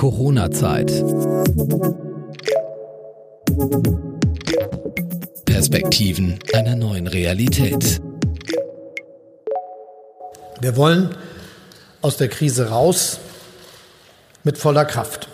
Corona-Zeit. 0.00 0.86
Perspektiven 5.44 6.38
einer 6.54 6.74
neuen 6.74 7.06
Realität. 7.06 8.00
Wir 10.62 10.78
wollen 10.78 11.14
aus 12.00 12.16
der 12.16 12.28
Krise 12.28 12.70
raus 12.70 13.20
mit 14.42 14.56
voller 14.56 14.86
Kraft. 14.86 15.28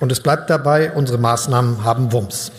Und 0.00 0.12
es 0.12 0.20
bleibt 0.20 0.48
dabei, 0.50 0.92
unsere 0.92 1.18
Maßnahmen 1.18 1.82
haben 1.82 2.12
Wumms. 2.12 2.52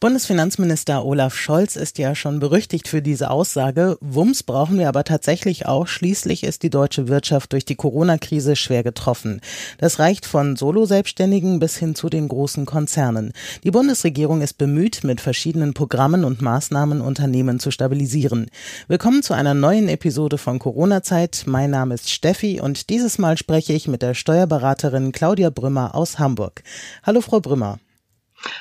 Bundesfinanzminister 0.00 1.04
Olaf 1.04 1.34
Scholz 1.34 1.76
ist 1.76 1.98
ja 1.98 2.14
schon 2.14 2.40
berüchtigt 2.40 2.88
für 2.88 3.02
diese 3.02 3.28
Aussage. 3.30 3.98
Wumms 4.00 4.42
brauchen 4.42 4.78
wir 4.78 4.88
aber 4.88 5.04
tatsächlich 5.04 5.66
auch. 5.66 5.88
Schließlich 5.88 6.42
ist 6.42 6.62
die 6.62 6.70
deutsche 6.70 7.06
Wirtschaft 7.08 7.52
durch 7.52 7.66
die 7.66 7.74
Corona-Krise 7.74 8.56
schwer 8.56 8.82
getroffen. 8.82 9.42
Das 9.76 9.98
reicht 9.98 10.24
von 10.24 10.56
Solo-Selbstständigen 10.56 11.58
bis 11.58 11.76
hin 11.76 11.94
zu 11.94 12.08
den 12.08 12.28
großen 12.28 12.64
Konzernen. 12.64 13.34
Die 13.62 13.70
Bundesregierung 13.70 14.40
ist 14.40 14.56
bemüht, 14.56 15.04
mit 15.04 15.20
verschiedenen 15.20 15.74
Programmen 15.74 16.24
und 16.24 16.40
Maßnahmen 16.40 17.02
Unternehmen 17.02 17.60
zu 17.60 17.70
stabilisieren. 17.70 18.50
Willkommen 18.88 19.22
zu 19.22 19.34
einer 19.34 19.52
neuen 19.52 19.90
Episode 19.90 20.38
von 20.38 20.58
Corona-Zeit. 20.58 21.42
Mein 21.44 21.72
Name 21.72 21.92
ist 21.92 22.08
Steffi 22.08 22.58
und 22.58 22.88
dieses 22.88 23.18
Mal 23.18 23.36
spreche 23.36 23.74
ich 23.74 23.86
mit 23.86 24.00
der 24.00 24.14
Steuerberaterin 24.14 25.12
Claudia 25.12 25.50
Brümmer 25.50 25.94
aus 25.94 26.18
Hamburg. 26.18 26.62
Hallo, 27.02 27.20
Frau 27.20 27.40
Brümmer. 27.40 27.80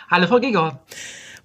Hallo, 0.10 0.28
Frau 0.28 0.42
Gigor. 0.42 0.82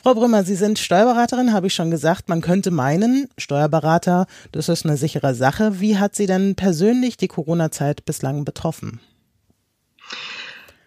Frau 0.05 0.13
Brümmer, 0.13 0.45
Sie 0.45 0.55
sind 0.55 0.79
Steuerberaterin, 0.79 1.55
habe 1.55 1.69
ich 1.69 1.75
schon 1.75 1.91
gesagt. 1.91 2.29
Man 2.29 2.43
könnte 2.43 2.71
meinen, 2.71 3.27
Steuerberater, 3.39 4.27
das 4.53 4.69
ist 4.69 4.85
eine 4.85 4.99
sichere 4.99 5.35
Sache. 5.35 5.81
Wie 5.81 5.97
hat 5.97 6.15
Sie 6.15 6.27
denn 6.27 6.57
persönlich 6.57 7.17
die 7.17 7.27
Corona-Zeit 7.27 8.05
bislang 8.05 8.45
betroffen? 8.45 9.01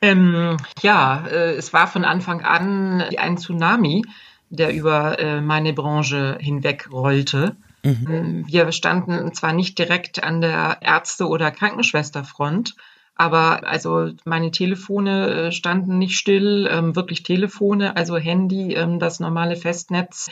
Ähm, 0.04 0.58
ja, 0.84 1.26
äh, 1.26 1.56
es 1.56 1.74
war 1.74 1.88
von 1.88 2.06
Anfang 2.06 2.42
an 2.42 3.02
ein 3.18 3.40
Tsunami, 3.40 4.04
der 4.52 4.72
über 4.72 5.18
äh, 5.18 5.42
meine 5.42 5.74
Branche 5.74 6.38
hinweg 6.40 6.90
rollte. 6.92 7.56
Mhm. 7.82 8.08
Ähm, 8.08 8.46
wir 8.48 8.72
standen 8.72 9.34
zwar 9.34 9.54
nicht 9.54 9.80
direkt 9.80 10.24
an 10.24 10.42
der 10.42 10.78
Ärzte- 10.82 11.28
oder 11.28 11.50
Krankenschwesterfront, 11.50 12.76
aber 13.18 13.68
also 13.68 14.12
meine 14.26 14.52
Telefone 14.52 15.30
äh, 15.30 15.52
standen 15.52 15.98
nicht 15.98 16.18
still, 16.18 16.70
ähm, 16.72 16.96
wirklich 16.96 17.24
Telefone, 17.24 17.96
also 17.96 18.18
Handy, 18.18 18.74
ähm, 18.74 19.00
das 19.00 19.20
normale 19.20 19.56
Festnetz. 19.56 20.30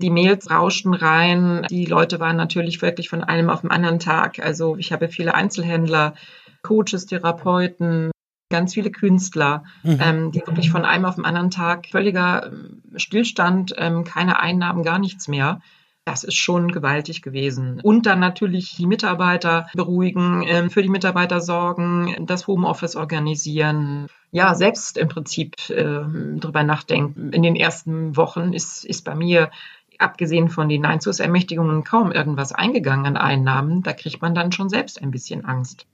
Die 0.00 0.10
Mails 0.10 0.50
rauschten 0.50 0.94
rein. 0.94 1.66
Die 1.70 1.86
Leute 1.86 2.20
waren 2.20 2.36
natürlich 2.36 2.82
wirklich 2.82 3.08
von 3.08 3.24
einem 3.24 3.50
auf 3.50 3.62
den 3.62 3.70
anderen 3.70 3.98
Tag. 3.98 4.38
Also 4.38 4.76
ich 4.76 4.92
habe 4.92 5.08
viele 5.08 5.34
Einzelhändler, 5.34 6.14
Coaches, 6.62 7.06
Therapeuten, 7.06 8.10
ganz 8.50 8.74
viele 8.74 8.90
Künstler, 8.90 9.64
mhm. 9.82 9.98
ähm, 10.00 10.32
die 10.32 10.46
wirklich 10.46 10.70
von 10.70 10.84
einem 10.84 11.04
auf 11.04 11.16
den 11.16 11.24
anderen 11.24 11.50
Tag 11.50 11.86
völliger 11.90 12.52
Stillstand, 12.96 13.74
ähm, 13.76 14.04
keine 14.04 14.38
Einnahmen, 14.40 14.82
gar 14.82 14.98
nichts 14.98 15.28
mehr. 15.28 15.60
Das 16.06 16.22
ist 16.22 16.36
schon 16.36 16.70
gewaltig 16.70 17.20
gewesen. 17.20 17.80
Und 17.82 18.06
dann 18.06 18.20
natürlich 18.20 18.76
die 18.76 18.86
Mitarbeiter 18.86 19.66
beruhigen, 19.74 20.44
ähm, 20.46 20.70
für 20.70 20.80
die 20.80 20.88
Mitarbeiter 20.88 21.40
sorgen, 21.40 22.14
das 22.26 22.46
Homeoffice 22.46 22.94
organisieren. 22.94 24.06
Ja, 24.30 24.54
selbst 24.54 24.98
im 24.98 25.08
Prinzip 25.08 25.68
äh, 25.68 26.04
drüber 26.38 26.62
nachdenken. 26.62 27.32
In 27.32 27.42
den 27.42 27.56
ersten 27.56 28.16
Wochen 28.16 28.52
ist, 28.52 28.84
ist 28.84 29.04
bei 29.04 29.16
mir 29.16 29.50
abgesehen 29.98 30.48
von 30.48 30.68
den 30.68 30.86
Einzugsermächtigungen 30.86 31.82
kaum 31.82 32.12
irgendwas 32.12 32.52
eingegangen 32.52 33.06
an 33.06 33.16
Einnahmen. 33.16 33.82
Da 33.82 33.92
kriegt 33.92 34.22
man 34.22 34.36
dann 34.36 34.52
schon 34.52 34.68
selbst 34.68 35.02
ein 35.02 35.10
bisschen 35.10 35.44
Angst. 35.44 35.86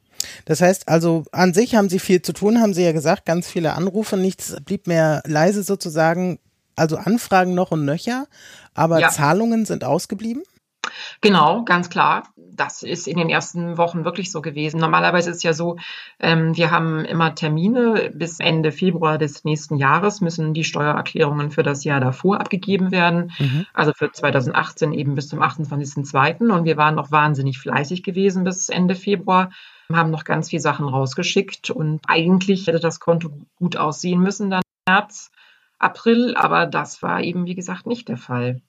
Das 0.45 0.61
heißt 0.61 0.89
also, 0.89 1.25
an 1.33 1.55
sich 1.55 1.75
haben 1.75 1.89
Sie 1.89 1.99
viel 1.99 2.21
zu 2.21 2.35
tun, 2.35 2.61
haben 2.61 2.75
Sie 2.75 2.85
ja 2.85 2.93
gesagt, 2.93 3.25
ganz 3.25 3.49
viele 3.49 3.73
Anrufe, 3.73 4.19
nichts 4.19 4.55
blieb 4.67 4.87
mehr 4.87 5.23
leise 5.25 5.63
sozusagen 5.63 6.39
also 6.77 6.97
Anfragen 6.97 7.55
noch 7.55 7.70
und 7.70 7.84
nöcher, 7.84 8.27
aber 8.75 9.01
ja. 9.01 9.09
Zahlungen 9.09 9.65
sind 9.65 9.84
ausgeblieben? 9.84 10.43
Genau, 11.21 11.65
ganz 11.65 11.91
klar. 11.91 12.25
Das 12.37 12.83
ist 12.83 13.06
in 13.06 13.16
den 13.16 13.31
ersten 13.31 13.78
Wochen 13.78 14.05
wirklich 14.05 14.31
so 14.31 14.43
gewesen. 14.43 14.78
Normalerweise 14.78 15.31
ist 15.31 15.38
es 15.38 15.43
ja 15.43 15.53
so, 15.53 15.77
ähm, 16.21 16.56
wir 16.56 16.71
haben 16.71 17.05
immer 17.05 17.34
Termine. 17.34 18.10
Bis 18.15 18.41
Ende 18.41 18.72
Februar 18.72 19.16
des 19.16 19.44
nächsten 19.44 19.77
Jahres 19.77 20.21
müssen 20.21 20.53
die 20.53 20.65
Steuererklärungen 20.65 21.50
für 21.50 21.62
das 21.62 21.84
Jahr 21.84 22.00
davor 22.00 22.41
abgegeben 22.41 22.91
werden. 22.91 23.33
Mhm. 23.39 23.66
Also 23.72 23.93
für 23.97 24.10
2018 24.10 24.93
eben 24.93 25.15
bis 25.15 25.28
zum 25.28 25.41
28.02. 25.41 26.50
Und 26.50 26.65
wir 26.65 26.77
waren 26.77 26.97
noch 26.97 27.10
wahnsinnig 27.10 27.59
fleißig 27.59 28.03
gewesen 28.03 28.44
bis 28.44 28.69
Ende 28.69 28.94
Februar 28.94 29.50
haben 29.97 30.10
noch 30.10 30.25
ganz 30.25 30.49
viele 30.50 30.62
Sachen 30.62 30.89
rausgeschickt 30.89 31.71
und 31.71 32.00
eigentlich 32.06 32.66
hätte 32.66 32.81
das 32.81 33.00
Konto 33.00 33.31
gut 33.56 33.77
aussehen 33.77 34.21
müssen 34.21 34.49
dann 34.49 34.62
im 34.87 34.93
März. 34.93 35.31
April, 35.82 36.34
aber 36.37 36.66
das 36.66 37.03
war 37.03 37.22
eben, 37.22 37.47
wie 37.47 37.54
gesagt, 37.54 37.87
nicht 37.87 38.09
der 38.09 38.16
Fall. 38.19 38.62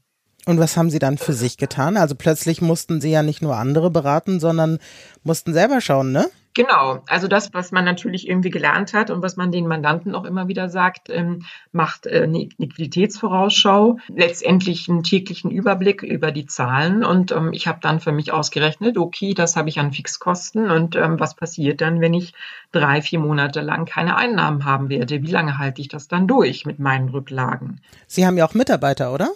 Und 0.46 0.60
was 0.60 0.76
haben 0.76 0.90
Sie 0.90 1.00
dann 1.00 1.18
für 1.18 1.34
sich 1.34 1.58
getan? 1.58 1.96
Also 1.98 2.16
plötzlich 2.16 2.62
mussten 2.62 3.00
Sie 3.00 3.12
ja 3.12 3.24
nicht 3.24 3.42
nur 3.42 3.56
andere 3.56 3.90
beraten, 3.90 4.40
sondern 4.40 4.80
mussten 5.24 5.54
selber 5.54 5.80
schauen, 5.80 6.12
ne? 6.12 6.30
Genau, 6.56 7.02
also 7.08 7.28
das, 7.28 7.52
was 7.54 7.72
man 7.72 7.84
natürlich 7.84 8.28
irgendwie 8.28 8.52
gelernt 8.52 8.94
hat 8.94 9.10
und 9.10 9.24
was 9.24 9.38
man 9.38 9.52
den 9.52 9.66
Mandanten 9.66 10.14
auch 10.14 10.24
immer 10.24 10.48
wieder 10.48 10.70
sagt, 10.70 11.10
ähm, 11.10 11.46
macht 11.72 12.06
äh, 12.06 12.24
eine 12.24 12.48
Liquiditätsvorausschau, 12.58 13.98
letztendlich 14.08 14.88
einen 14.88 15.02
täglichen 15.02 15.50
Überblick 15.50 16.04
über 16.04 16.32
die 16.32 16.46
Zahlen 16.46 17.04
und 17.04 17.32
ähm, 17.32 17.54
ich 17.54 17.66
habe 17.66 17.80
dann 17.82 18.00
für 18.00 18.12
mich 18.12 18.32
ausgerechnet, 18.32 19.00
okay, 19.00 19.34
das 19.34 19.56
habe 19.56 19.70
ich 19.70 19.80
an 19.80 19.94
Fixkosten 19.94 20.70
und 20.70 20.96
ähm, 20.96 21.20
was 21.20 21.36
passiert 21.36 21.82
dann, 21.82 22.02
wenn 22.02 22.14
ich 22.14 22.34
drei, 22.72 23.02
vier 23.02 23.20
Monate 23.20 23.62
lang 23.62 23.86
keine 23.86 24.16
Einnahmen 24.16 24.64
haben 24.64 24.90
werde? 24.90 25.24
Wie 25.24 25.32
lange 25.32 25.58
halte 25.58 25.82
ich 25.82 25.88
das 25.88 26.08
dann 26.08 26.28
durch 26.28 26.68
mit 26.68 26.78
meinen 26.78 27.10
Rücklagen? 27.10 27.82
Sie 28.06 28.28
haben 28.28 28.38
ja 28.38 28.46
auch 28.46 28.54
Mitarbeiter, 28.54 29.12
oder? 29.12 29.32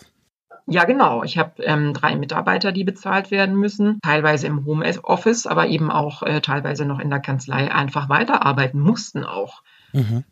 Ja, 0.69 0.83
genau. 0.83 1.23
Ich 1.23 1.37
habe 1.37 1.63
ähm, 1.63 1.93
drei 1.93 2.15
Mitarbeiter, 2.17 2.73
die 2.73 2.83
bezahlt 2.83 3.31
werden 3.31 3.55
müssen, 3.55 3.99
teilweise 4.03 4.47
im 4.47 4.65
Homeoffice, 4.65 5.47
aber 5.47 5.67
eben 5.67 5.89
auch 5.89 6.23
äh, 6.23 6.41
teilweise 6.41 6.85
noch 6.85 6.99
in 6.99 7.09
der 7.09 7.21
Kanzlei 7.21 7.71
einfach 7.73 8.09
weiterarbeiten 8.09 8.81
mussten 8.81 9.23
auch. 9.23 9.63
Mhm 9.93 10.25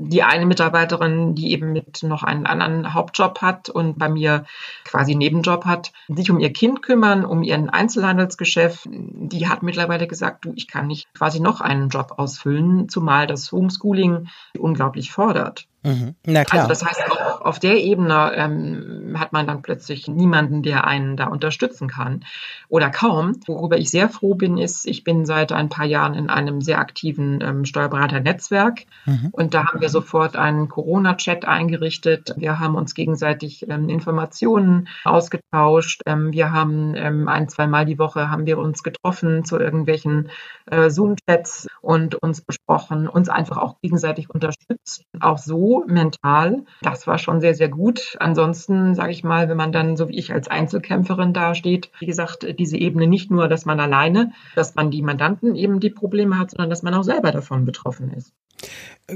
die 0.00 0.22
eine 0.22 0.46
Mitarbeiterin, 0.46 1.34
die 1.34 1.52
eben 1.52 1.72
mit 1.72 2.02
noch 2.02 2.22
einen 2.22 2.46
anderen 2.46 2.94
Hauptjob 2.94 3.42
hat 3.42 3.68
und 3.68 3.98
bei 3.98 4.08
mir 4.08 4.46
quasi 4.84 5.14
Nebenjob 5.14 5.66
hat, 5.66 5.92
sich 6.08 6.30
um 6.30 6.40
ihr 6.40 6.52
Kind 6.52 6.82
kümmern, 6.82 7.24
um 7.24 7.42
ihren 7.42 7.68
Einzelhandelsgeschäft, 7.68 8.88
die 8.90 9.46
hat 9.46 9.62
mittlerweile 9.62 10.06
gesagt, 10.06 10.46
du, 10.46 10.52
ich 10.56 10.68
kann 10.68 10.86
nicht 10.86 11.12
quasi 11.12 11.38
noch 11.38 11.60
einen 11.60 11.90
Job 11.90 12.14
ausfüllen, 12.16 12.88
zumal 12.88 13.26
das 13.26 13.52
Homeschooling 13.52 14.28
unglaublich 14.58 15.12
fordert. 15.12 15.66
Mhm. 15.82 16.14
Na 16.26 16.44
klar. 16.44 16.62
Also 16.62 16.68
das 16.68 16.84
heißt, 16.84 17.10
auch 17.10 17.40
auf 17.40 17.58
der 17.58 17.78
Ebene 17.78 18.32
ähm, 18.34 19.16
hat 19.18 19.32
man 19.32 19.46
dann 19.46 19.62
plötzlich 19.62 20.08
niemanden, 20.08 20.62
der 20.62 20.86
einen 20.86 21.16
da 21.16 21.28
unterstützen 21.28 21.88
kann 21.88 22.24
oder 22.68 22.90
kaum. 22.90 23.40
Worüber 23.46 23.78
ich 23.78 23.90
sehr 23.90 24.10
froh 24.10 24.34
bin, 24.34 24.58
ist, 24.58 24.86
ich 24.86 25.04
bin 25.04 25.24
seit 25.24 25.52
ein 25.52 25.70
paar 25.70 25.86
Jahren 25.86 26.14
in 26.14 26.28
einem 26.28 26.60
sehr 26.60 26.80
aktiven 26.80 27.40
ähm, 27.40 27.64
Steuerberater-Netzwerk 27.64 28.84
mhm. 29.06 29.28
und 29.32 29.54
da 29.54 29.68
haben 29.68 29.80
wir 29.80 29.88
sofort 29.88 30.36
einen 30.36 30.68
Corona-Chat 30.68 31.46
eingerichtet. 31.46 32.34
Wir 32.36 32.58
haben 32.58 32.74
uns 32.74 32.94
gegenseitig 32.94 33.66
ähm, 33.68 33.88
Informationen 33.88 34.88
ausgetauscht. 35.04 36.02
Ähm, 36.04 36.32
wir 36.32 36.52
haben 36.52 36.94
ähm, 36.94 37.26
ein, 37.26 37.48
zwei 37.48 37.66
Mal 37.66 37.86
die 37.86 37.98
Woche 37.98 38.30
haben 38.30 38.44
wir 38.44 38.58
uns 38.58 38.82
getroffen 38.82 39.44
zu 39.44 39.58
irgendwelchen 39.58 40.30
äh, 40.66 40.90
Zoom-Chats 40.90 41.68
und 41.80 42.16
uns 42.16 42.42
besprochen, 42.42 43.08
uns 43.08 43.30
einfach 43.30 43.56
auch 43.56 43.76
gegenseitig 43.80 44.28
unterstützt, 44.28 45.04
auch 45.20 45.38
so 45.38 45.69
mental. 45.86 46.64
Das 46.82 47.06
war 47.06 47.18
schon 47.18 47.40
sehr, 47.40 47.54
sehr 47.54 47.68
gut. 47.68 48.16
Ansonsten, 48.20 48.94
sage 48.94 49.12
ich 49.12 49.24
mal, 49.24 49.48
wenn 49.48 49.56
man 49.56 49.72
dann 49.72 49.96
so 49.96 50.08
wie 50.08 50.18
ich 50.18 50.32
als 50.32 50.48
Einzelkämpferin 50.48 51.32
dasteht, 51.32 51.90
wie 51.98 52.06
gesagt, 52.06 52.46
diese 52.58 52.76
Ebene 52.76 53.06
nicht 53.06 53.30
nur, 53.30 53.48
dass 53.48 53.64
man 53.64 53.80
alleine, 53.80 54.32
dass 54.54 54.74
man 54.74 54.90
die 54.90 55.02
Mandanten 55.02 55.54
eben 55.54 55.80
die 55.80 55.90
Probleme 55.90 56.38
hat, 56.38 56.50
sondern 56.50 56.70
dass 56.70 56.82
man 56.82 56.94
auch 56.94 57.04
selber 57.04 57.30
davon 57.32 57.64
betroffen 57.64 58.12
ist. 58.12 58.32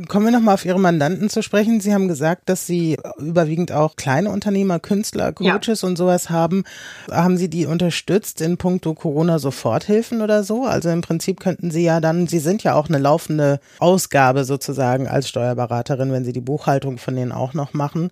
Kommen 0.08 0.24
wir 0.24 0.32
nochmal 0.32 0.54
auf 0.54 0.64
Ihre 0.64 0.80
Mandanten 0.80 1.28
zu 1.28 1.40
sprechen. 1.40 1.80
Sie 1.80 1.94
haben 1.94 2.08
gesagt, 2.08 2.48
dass 2.48 2.66
Sie 2.66 2.98
überwiegend 3.18 3.70
auch 3.70 3.94
kleine 3.94 4.30
Unternehmer, 4.30 4.80
Künstler, 4.80 5.32
Coaches 5.32 5.82
ja. 5.82 5.88
und 5.88 5.96
sowas 5.96 6.30
haben. 6.30 6.64
Haben 7.08 7.36
Sie 7.36 7.48
die 7.48 7.66
unterstützt 7.66 8.40
in 8.40 8.56
puncto 8.56 8.94
Corona-Soforthilfen 8.94 10.20
oder 10.20 10.42
so? 10.42 10.64
Also 10.64 10.88
im 10.88 11.00
Prinzip 11.00 11.38
könnten 11.38 11.70
Sie 11.70 11.84
ja 11.84 12.00
dann, 12.00 12.26
Sie 12.26 12.40
sind 12.40 12.64
ja 12.64 12.74
auch 12.74 12.88
eine 12.88 12.98
laufende 12.98 13.60
Ausgabe 13.78 14.44
sozusagen 14.44 15.06
als 15.06 15.28
Steuerberaterin, 15.28 16.10
wenn 16.10 16.24
Sie 16.24 16.32
die 16.32 16.40
Buchhaltung 16.44 16.98
von 16.98 17.16
denen 17.16 17.32
auch 17.32 17.54
noch 17.54 17.74
machen. 17.74 18.10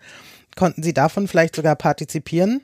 Konnten 0.57 0.83
Sie 0.83 0.93
davon 0.93 1.29
vielleicht 1.29 1.57
sogar 1.57 1.77
partizipieren? 1.77 2.61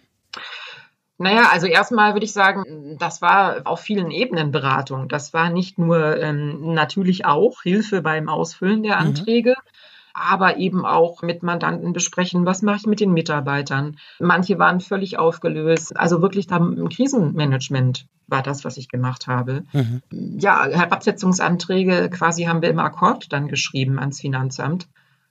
Naja, 1.19 1.49
also 1.53 1.67
erstmal 1.67 2.15
würde 2.15 2.27
ich 2.27 2.33
sagen, 2.33 2.97
das 2.99 3.21
war 3.21 3.63
auf 3.65 3.81
vielen 3.81 4.13
Ebenen 4.13 4.53
Beratung. 4.53 5.09
Das 5.09 5.35
war 5.35 5.51
nicht 5.51 5.77
nur 5.77 6.17
ähm, 6.21 6.75
natürlich 6.75 7.25
auch 7.27 7.63
Hilfe 7.63 8.03
beim 8.03 8.29
Ausfüllen 8.29 8.85
der 8.85 9.01
mhm. 9.01 9.09
Anträge, 9.09 9.51
mhm. 9.51 10.11
aber 10.15 10.59
eben 10.59 10.87
auch 10.87 11.23
mit 11.23 11.43
Mandanten 11.43 11.93
besprechen, 11.93 12.47
was 12.47 12.63
mache 12.63 12.77
ich 12.77 12.87
mit 12.87 13.01
den 13.01 13.13
Mitarbeitern. 13.13 13.97
Manche 14.21 14.61
waren 14.61 14.81
völlig 14.81 15.19
aufgelöst. 15.19 15.97
Also 15.97 16.23
wirklich 16.23 16.47
da 16.47 16.59
im 16.59 16.89
Krisenmanagement 16.89 18.07
war 18.29 18.45
das, 18.45 18.65
was 18.65 18.77
ich 18.77 18.89
gemacht 18.89 19.27
habe. 19.27 19.65
Mhm. 19.73 20.03
Ja, 20.11 20.67
Herabsetzungsanträge 20.67 22.11
quasi 22.11 22.45
haben 22.45 22.63
wir 22.63 22.71
im 22.71 22.79
Akkord 22.79 23.33
dann 23.33 23.49
geschrieben 23.49 23.99
ans 23.99 24.21
Finanzamt. 24.21 24.87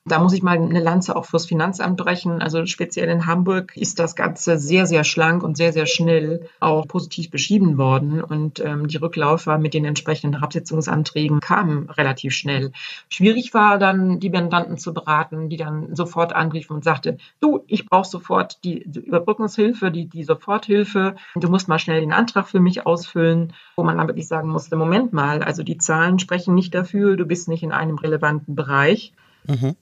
Da 0.07 0.19
muss 0.19 0.31
ich 0.31 0.42
mal 0.42 0.57
eine 0.57 0.80
Lanze 0.80 1.18
auch 1.18 1.25
fürs 1.25 1.48
Finanzamt 1.48 1.98
brechen. 1.98 2.42
Also 2.42 2.65
speziell 2.65 3.09
in 3.09 3.25
Hamburg 3.25 3.75
ist 3.75 4.00
das 4.00 4.15
Ganze 4.15 4.57
sehr, 4.57 4.86
sehr 4.86 5.04
schlank 5.04 5.44
und 5.44 5.57
sehr, 5.57 5.74
sehr 5.74 5.86
schnell 5.86 6.48
auch 6.62 6.88
positiv 6.88 7.30
beschieden 7.30 7.77
worden. 7.77 8.24
Und 8.24 8.62
ähm, 8.62 8.88
die 8.88 8.95
Rücklaufer 8.98 9.57
mit 9.57 9.74
den 9.74 9.83
entsprechenden 9.83 10.42
Absetzungsanträgen 10.42 11.42
kamen 11.42 11.89
relativ 11.89 12.33
schnell. 12.33 12.71
Schwierig 13.09 13.54
war 13.54 13.80
dann, 13.80 14.21
die 14.21 14.30
Mandanten 14.30 14.77
zu 14.77 14.94
beraten, 14.94 15.50
die 15.50 15.57
dann 15.57 15.94
sofort 15.94 16.33
anriefen 16.33 16.74
und 16.74 16.86
sagte, 16.86 17.18
du, 17.42 17.65
ich 17.68 17.86
brauche 17.86 18.07
sofort 18.07 18.63
die, 18.63 18.83
die 18.86 19.00
Überbrückungshilfe, 19.00 19.92
die, 19.92 20.07
die 20.07 20.24
Soforthilfe. 20.24 21.15
Du 21.36 21.50
musst 21.50 21.68
mal 21.68 21.80
schnell 21.80 22.00
den 22.00 22.13
Antrag 22.13 22.48
für 22.48 22.62
mich 22.62 22.86
ausfüllen, 22.86 23.51
wo 23.75 23.83
man 23.83 23.98
dann 23.98 24.07
wirklich 24.07 24.30
sagen 24.30 24.48
musste, 24.48 24.77
Moment 24.77 25.12
mal, 25.12 25.44
also 25.44 25.63
die 25.63 25.77
Zahlen 25.77 26.18
sprechen 26.18 26.56
nicht 26.56 26.74
dafür, 26.74 27.18
du 27.18 27.25
bist 27.25 27.50
nicht 27.50 27.63
in 27.63 27.74
einem 27.74 27.98
relevanten 27.98 28.56
Bereich. 28.56 29.12
Mhm 29.45 29.75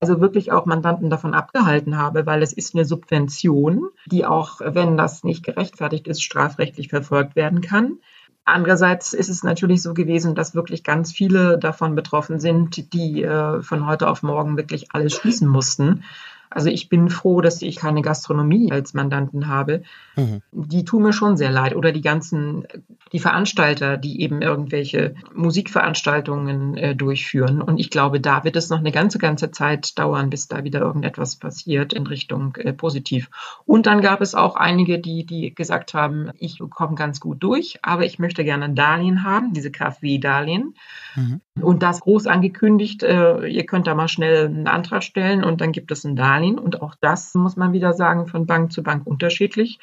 also 0.00 0.20
wirklich 0.20 0.52
auch 0.52 0.64
Mandanten 0.64 1.10
davon 1.10 1.34
abgehalten 1.34 1.98
habe, 1.98 2.26
weil 2.26 2.42
es 2.42 2.52
ist 2.52 2.74
eine 2.74 2.84
Subvention, 2.84 3.90
die 4.06 4.24
auch, 4.24 4.60
wenn 4.60 4.96
das 4.96 5.24
nicht 5.24 5.44
gerechtfertigt 5.44 6.08
ist, 6.08 6.22
strafrechtlich 6.22 6.88
verfolgt 6.88 7.36
werden 7.36 7.60
kann. 7.60 7.98
Andererseits 8.44 9.12
ist 9.12 9.28
es 9.28 9.42
natürlich 9.42 9.82
so 9.82 9.92
gewesen, 9.92 10.36
dass 10.36 10.54
wirklich 10.54 10.84
ganz 10.84 11.12
viele 11.12 11.58
davon 11.58 11.96
betroffen 11.96 12.38
sind, 12.38 12.92
die 12.92 13.22
äh, 13.22 13.60
von 13.60 13.86
heute 13.86 14.08
auf 14.08 14.22
morgen 14.22 14.56
wirklich 14.56 14.92
alles 14.92 15.14
schließen 15.14 15.48
mussten. 15.48 16.04
Also 16.50 16.68
ich 16.68 16.88
bin 16.88 17.10
froh, 17.10 17.40
dass 17.40 17.62
ich 17.62 17.76
keine 17.76 18.02
Gastronomie 18.02 18.72
als 18.72 18.94
Mandanten 18.94 19.48
habe. 19.48 19.82
Mhm. 20.16 20.42
Die 20.52 20.84
tun 20.84 21.02
mir 21.02 21.12
schon 21.12 21.36
sehr 21.36 21.50
leid. 21.50 21.74
Oder 21.74 21.92
die 21.92 22.00
ganzen, 22.00 22.66
die 23.12 23.18
Veranstalter, 23.18 23.96
die 23.96 24.20
eben 24.22 24.42
irgendwelche 24.42 25.14
Musikveranstaltungen 25.34 26.76
äh, 26.76 26.94
durchführen. 26.94 27.60
Und 27.60 27.78
ich 27.78 27.90
glaube, 27.90 28.20
da 28.20 28.44
wird 28.44 28.56
es 28.56 28.70
noch 28.70 28.78
eine 28.78 28.92
ganze, 28.92 29.18
ganze 29.18 29.50
Zeit 29.50 29.98
dauern, 29.98 30.30
bis 30.30 30.48
da 30.48 30.64
wieder 30.64 30.80
irgendetwas 30.80 31.36
passiert 31.36 31.92
in 31.92 32.06
Richtung 32.06 32.56
äh, 32.56 32.72
positiv. 32.72 33.28
Und 33.64 33.86
dann 33.86 34.00
gab 34.00 34.20
es 34.20 34.34
auch 34.34 34.56
einige, 34.56 34.98
die, 34.98 35.26
die 35.26 35.54
gesagt 35.54 35.94
haben, 35.94 36.30
ich 36.38 36.60
komme 36.70 36.94
ganz 36.94 37.20
gut 37.20 37.42
durch, 37.42 37.78
aber 37.82 38.04
ich 38.04 38.18
möchte 38.18 38.44
gerne 38.44 38.66
ein 38.66 38.74
Darlehen 38.74 39.24
haben, 39.24 39.52
diese 39.52 39.70
KfW-Darlehen. 39.70 40.74
Mhm. 41.14 41.40
Und 41.60 41.82
das 41.82 42.00
groß 42.00 42.26
angekündigt, 42.26 43.02
äh, 43.02 43.46
ihr 43.46 43.66
könnt 43.66 43.86
da 43.86 43.94
mal 43.94 44.08
schnell 44.08 44.46
einen 44.46 44.68
Antrag 44.68 45.02
stellen 45.02 45.44
und 45.44 45.60
dann 45.60 45.72
gibt 45.72 45.90
es 45.90 46.04
ein 46.04 46.16
Darlehen. 46.16 46.35
Und 46.44 46.82
auch 46.82 46.94
das 47.00 47.34
muss 47.34 47.56
man 47.56 47.72
wieder 47.72 47.92
sagen, 47.92 48.26
von 48.26 48.46
Bank 48.46 48.72
zu 48.72 48.82
Bank 48.82 49.06
unterschiedlich. 49.06 49.78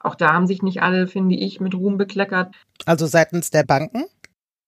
Auch 0.00 0.14
da 0.14 0.32
haben 0.32 0.46
sich 0.46 0.62
nicht 0.62 0.82
alle, 0.82 1.06
finde 1.06 1.36
ich, 1.36 1.60
mit 1.60 1.74
Ruhm 1.74 1.96
bekleckert. 1.96 2.54
Also 2.86 3.06
seitens 3.06 3.50
der 3.50 3.62
Banken? 3.62 4.04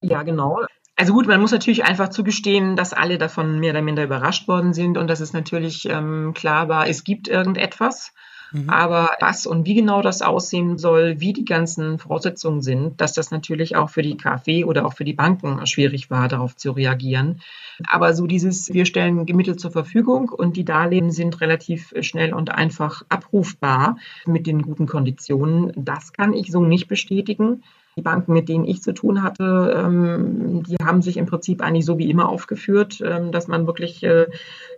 Ja, 0.01 0.23
genau. 0.23 0.61
Also 0.95 1.13
gut, 1.13 1.27
man 1.27 1.41
muss 1.41 1.51
natürlich 1.51 1.83
einfach 1.83 2.09
zugestehen, 2.09 2.77
dass 2.77 2.93
alle 2.93 3.17
davon 3.17 3.59
mehr 3.59 3.71
oder 3.71 3.81
minder 3.81 4.03
überrascht 4.03 4.47
worden 4.47 4.73
sind 4.73 4.97
und 4.97 5.07
dass 5.09 5.19
es 5.19 5.33
natürlich 5.33 5.89
ähm, 5.89 6.33
klar 6.33 6.69
war, 6.69 6.87
es 6.87 7.03
gibt 7.03 7.27
irgendetwas. 7.27 8.13
Mhm. 8.55 8.69
Aber 8.69 9.11
was 9.19 9.45
und 9.45 9.65
wie 9.65 9.75
genau 9.75 10.01
das 10.01 10.21
aussehen 10.21 10.77
soll, 10.77 11.19
wie 11.19 11.33
die 11.33 11.45
ganzen 11.45 11.99
Voraussetzungen 11.99 12.61
sind, 12.61 13.01
dass 13.01 13.13
das 13.13 13.29
natürlich 13.29 13.75
auch 13.75 13.89
für 13.89 14.01
die 14.01 14.15
KfW 14.15 14.63
oder 14.63 14.85
auch 14.85 14.93
für 14.93 15.03
die 15.03 15.13
Banken 15.13 15.65
schwierig 15.67 16.09
war, 16.09 16.27
darauf 16.29 16.55
zu 16.55 16.71
reagieren. 16.71 17.41
Aber 17.87 18.13
so 18.13 18.27
dieses, 18.27 18.73
wir 18.73 18.85
stellen 18.85 19.25
Mittel 19.25 19.57
zur 19.57 19.71
Verfügung 19.71 20.29
und 20.29 20.55
die 20.55 20.63
Darlehen 20.63 21.11
sind 21.11 21.41
relativ 21.41 21.93
schnell 21.99 22.33
und 22.33 22.49
einfach 22.49 23.03
abrufbar 23.09 23.97
mit 24.25 24.47
den 24.47 24.61
guten 24.61 24.85
Konditionen, 24.85 25.73
das 25.75 26.13
kann 26.13 26.33
ich 26.33 26.51
so 26.51 26.63
nicht 26.63 26.87
bestätigen. 26.87 27.63
Die 27.97 28.01
Banken, 28.01 28.33
mit 28.33 28.49
denen 28.49 28.65
ich 28.65 28.81
zu 28.83 28.93
tun 28.93 29.23
hatte, 29.23 29.73
ähm, 29.77 30.63
die 30.63 30.75
haben 30.83 31.01
sich 31.01 31.15
im 31.15 31.27
Prinzip 31.27 31.61
eigentlich 31.61 31.85
so 31.85 31.97
wie 31.97 32.09
immer 32.09 32.27
aufgeführt, 32.27 33.01
ähm, 33.01 33.31
dass 33.31 33.47
man 33.47 33.67
wirklich 33.67 34.03
äh, 34.03 34.27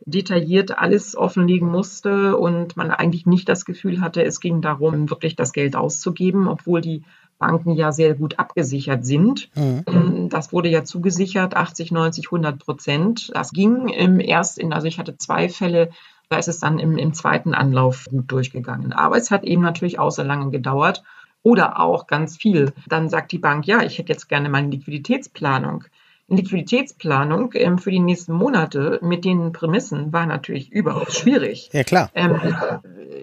detailliert 0.05 0.77
alles 0.77 1.15
offenlegen 1.15 1.67
musste 1.67 2.37
und 2.37 2.77
man 2.77 2.91
eigentlich 2.91 3.25
nicht 3.25 3.49
das 3.49 3.65
Gefühl 3.65 4.01
hatte, 4.01 4.23
es 4.23 4.39
ging 4.39 4.61
darum, 4.61 5.09
wirklich 5.09 5.35
das 5.35 5.51
Geld 5.51 5.75
auszugeben, 5.75 6.47
obwohl 6.47 6.81
die 6.81 7.03
Banken 7.39 7.73
ja 7.73 7.91
sehr 7.91 8.15
gut 8.15 8.39
abgesichert 8.39 9.05
sind. 9.05 9.49
Mhm. 9.55 9.83
Ähm, 9.87 10.29
das 10.29 10.51
wurde 10.51 10.69
ja 10.69 10.83
zugesichert, 10.83 11.55
80, 11.55 11.91
90, 11.91 12.27
100 12.27 12.59
Prozent. 12.59 13.31
Das 13.33 13.51
ging 13.51 13.89
im 13.89 14.19
ersten, 14.19 14.73
also 14.73 14.87
ich 14.87 14.99
hatte 14.99 15.17
zwei 15.17 15.49
Fälle, 15.49 15.89
da 16.29 16.37
ist 16.37 16.47
es 16.47 16.59
dann 16.59 16.79
im, 16.79 16.97
im 16.97 17.13
zweiten 17.13 17.53
Anlauf 17.53 18.05
gut 18.09 18.31
durchgegangen. 18.31 18.93
Aber 18.93 19.17
es 19.17 19.31
hat 19.31 19.43
eben 19.43 19.61
natürlich 19.61 19.99
auch 19.99 20.11
so 20.11 20.23
lange 20.23 20.51
gedauert 20.51 21.03
oder 21.47 21.79
auch 21.79 22.07
ganz 22.07 22.35
viel. 22.35 22.73
Dann 22.89 23.07
sagt 23.07 23.31
die 23.31 23.37
Bank, 23.37 23.65
ja, 23.65 23.81
ich 23.81 23.97
hätte 23.97 24.11
jetzt 24.11 24.27
gerne 24.27 24.49
meine 24.49 24.69
Liquiditätsplanung. 24.69 25.85
Liquiditätsplanung 26.27 27.51
ähm, 27.53 27.77
für 27.77 27.89
die 27.89 28.01
nächsten 28.01 28.33
Monate 28.33 28.99
mit 29.01 29.23
den 29.23 29.53
Prämissen 29.53 30.11
war 30.11 30.25
natürlich 30.25 30.73
überaus 30.73 31.15
schwierig. 31.17 31.69
Ja, 31.71 31.85
klar. 31.85 32.11
Ähm, 32.13 32.37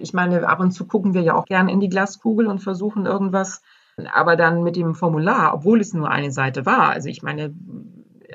ich 0.01 0.11
meine, 0.13 0.49
ab 0.49 0.59
und 0.59 0.71
zu 0.71 0.85
gucken 0.87 1.13
wir 1.13 1.21
ja 1.21 1.35
auch 1.35 1.45
gerne 1.45 1.71
in 1.71 1.79
die 1.79 1.89
Glaskugel 1.89 2.47
und 2.47 2.63
versuchen 2.63 3.05
irgendwas, 3.05 3.61
aber 4.11 4.35
dann 4.35 4.63
mit 4.63 4.75
dem 4.75 4.95
Formular, 4.95 5.53
obwohl 5.53 5.79
es 5.79 5.93
nur 5.93 6.09
eine 6.09 6.31
Seite 6.31 6.65
war, 6.65 6.89
also 6.89 7.09
ich 7.09 7.21
meine, 7.21 7.53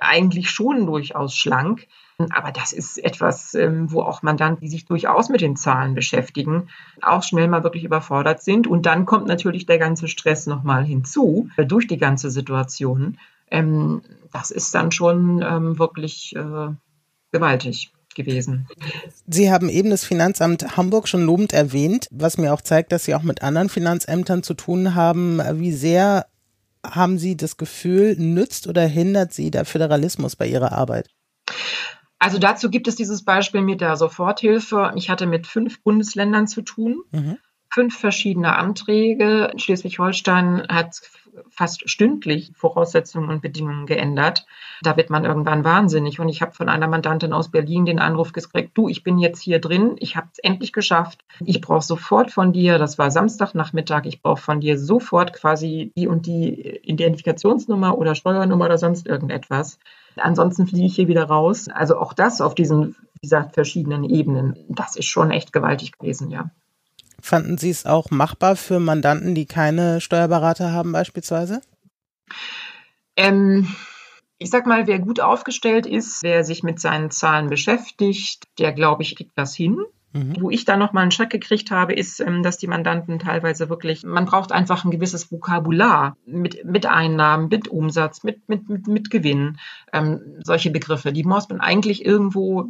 eigentlich 0.00 0.50
schon 0.50 0.86
durchaus 0.86 1.34
schlank, 1.34 1.86
aber 2.30 2.52
das 2.52 2.72
ist 2.72 2.98
etwas, 2.98 3.54
ähm, 3.54 3.90
wo 3.90 4.02
auch 4.02 4.22
Mandanten, 4.22 4.60
die 4.60 4.68
sich 4.68 4.84
durchaus 4.84 5.30
mit 5.30 5.40
den 5.40 5.56
Zahlen 5.56 5.94
beschäftigen, 5.94 6.68
auch 7.00 7.22
schnell 7.22 7.48
mal 7.48 7.64
wirklich 7.64 7.84
überfordert 7.84 8.42
sind. 8.42 8.66
Und 8.66 8.84
dann 8.84 9.06
kommt 9.06 9.26
natürlich 9.26 9.64
der 9.64 9.78
ganze 9.78 10.08
Stress 10.08 10.46
nochmal 10.46 10.84
hinzu 10.84 11.48
äh, 11.56 11.64
durch 11.64 11.86
die 11.86 11.96
ganze 11.96 12.30
Situation. 12.30 13.18
Ähm, 13.50 14.02
das 14.32 14.50
ist 14.50 14.74
dann 14.74 14.92
schon 14.92 15.42
ähm, 15.42 15.78
wirklich 15.78 16.36
äh, 16.36 16.68
gewaltig 17.32 17.92
gewesen. 18.14 18.68
Sie 19.26 19.50
haben 19.50 19.68
eben 19.68 19.90
das 19.90 20.04
Finanzamt 20.04 20.76
Hamburg 20.76 21.08
schon 21.08 21.24
lobend 21.24 21.52
erwähnt, 21.52 22.08
was 22.10 22.38
mir 22.38 22.52
auch 22.52 22.60
zeigt, 22.60 22.92
dass 22.92 23.04
Sie 23.04 23.14
auch 23.14 23.22
mit 23.22 23.42
anderen 23.42 23.68
Finanzämtern 23.68 24.42
zu 24.42 24.54
tun 24.54 24.94
haben. 24.94 25.40
Wie 25.54 25.72
sehr 25.72 26.26
haben 26.84 27.18
Sie 27.18 27.36
das 27.36 27.56
Gefühl, 27.56 28.16
nützt 28.16 28.66
oder 28.66 28.82
hindert 28.82 29.32
Sie 29.32 29.50
der 29.50 29.64
Föderalismus 29.64 30.36
bei 30.36 30.46
Ihrer 30.46 30.72
Arbeit? 30.72 31.08
Also 32.18 32.38
dazu 32.38 32.68
gibt 32.70 32.86
es 32.86 32.96
dieses 32.96 33.24
Beispiel 33.24 33.62
mit 33.62 33.80
der 33.80 33.96
Soforthilfe. 33.96 34.92
Ich 34.94 35.08
hatte 35.08 35.26
mit 35.26 35.46
fünf 35.46 35.82
Bundesländern 35.82 36.46
zu 36.46 36.62
tun, 36.62 37.02
mhm. 37.10 37.38
Fünf 37.72 37.98
verschiedene 37.98 38.56
Anträge. 38.56 39.52
Schleswig-Holstein 39.56 40.66
hat 40.68 41.00
fast 41.48 41.88
stündlich 41.88 42.52
Voraussetzungen 42.54 43.28
und 43.28 43.42
Bedingungen 43.42 43.86
geändert. 43.86 44.46
Da 44.82 44.96
wird 44.96 45.10
man 45.10 45.24
irgendwann 45.24 45.64
wahnsinnig. 45.64 46.18
Und 46.20 46.28
ich 46.28 46.42
habe 46.42 46.52
von 46.52 46.68
einer 46.68 46.88
Mandantin 46.88 47.32
aus 47.32 47.50
Berlin 47.50 47.84
den 47.84 47.98
Anruf 47.98 48.32
gekriegt, 48.32 48.72
du, 48.74 48.88
ich 48.88 49.02
bin 49.02 49.18
jetzt 49.18 49.40
hier 49.40 49.60
drin, 49.60 49.96
ich 49.98 50.16
habe 50.16 50.28
es 50.32 50.38
endlich 50.40 50.72
geschafft. 50.72 51.24
Ich 51.44 51.60
brauche 51.60 51.84
sofort 51.84 52.30
von 52.30 52.52
dir, 52.52 52.78
das 52.78 52.98
war 52.98 53.10
Samstagnachmittag, 53.10 54.04
ich 54.04 54.22
brauche 54.22 54.42
von 54.42 54.60
dir 54.60 54.78
sofort 54.78 55.32
quasi 55.32 55.92
die 55.96 56.08
und 56.08 56.26
die 56.26 56.80
Identifikationsnummer 56.82 57.96
oder 57.96 58.14
Steuernummer 58.14 58.66
oder 58.66 58.78
sonst 58.78 59.06
irgendetwas. 59.06 59.78
Ansonsten 60.16 60.66
fliege 60.66 60.86
ich 60.86 60.96
hier 60.96 61.08
wieder 61.08 61.24
raus. 61.24 61.68
Also 61.68 61.98
auch 61.98 62.12
das 62.12 62.40
auf 62.40 62.54
diesen, 62.54 62.96
dieser 63.22 63.48
verschiedenen 63.50 64.04
Ebenen, 64.04 64.56
das 64.68 64.96
ist 64.96 65.06
schon 65.06 65.30
echt 65.30 65.52
gewaltig 65.52 65.92
gewesen, 65.92 66.30
ja. 66.30 66.50
Fanden 67.22 67.58
Sie 67.58 67.70
es 67.70 67.86
auch 67.86 68.10
machbar 68.10 68.56
für 68.56 68.80
Mandanten, 68.80 69.34
die 69.34 69.46
keine 69.46 70.00
Steuerberater 70.00 70.72
haben 70.72 70.92
beispielsweise? 70.92 71.60
Ähm, 73.16 73.68
ich 74.38 74.50
sag 74.50 74.66
mal, 74.66 74.86
wer 74.86 74.98
gut 74.98 75.20
aufgestellt 75.20 75.86
ist, 75.86 76.22
wer 76.22 76.44
sich 76.44 76.62
mit 76.62 76.80
seinen 76.80 77.10
Zahlen 77.10 77.48
beschäftigt, 77.48 78.44
der 78.58 78.72
glaube 78.72 79.02
ich 79.02 79.16
kriegt 79.16 79.36
das 79.36 79.54
hin. 79.54 79.78
Mhm. 80.12 80.36
Wo 80.40 80.50
ich 80.50 80.64
da 80.64 80.76
nochmal 80.76 81.02
einen 81.02 81.12
Schreck 81.12 81.30
gekriegt 81.30 81.70
habe, 81.70 81.92
ist, 81.92 82.18
ähm, 82.18 82.42
dass 82.42 82.58
die 82.58 82.66
Mandanten 82.66 83.20
teilweise 83.20 83.68
wirklich, 83.68 84.02
man 84.02 84.24
braucht 84.24 84.50
einfach 84.50 84.84
ein 84.84 84.90
gewisses 84.90 85.30
Vokabular 85.30 86.16
mit, 86.26 86.64
mit 86.64 86.86
Einnahmen, 86.86 87.48
mit 87.48 87.68
Umsatz, 87.68 88.24
mit, 88.24 88.48
mit, 88.48 88.68
mit, 88.68 88.88
mit 88.88 89.10
Gewinn. 89.10 89.58
Ähm, 89.92 90.20
solche 90.42 90.70
Begriffe, 90.70 91.12
die 91.12 91.22
muss 91.22 91.48
man 91.48 91.60
eigentlich 91.60 92.04
irgendwo. 92.04 92.66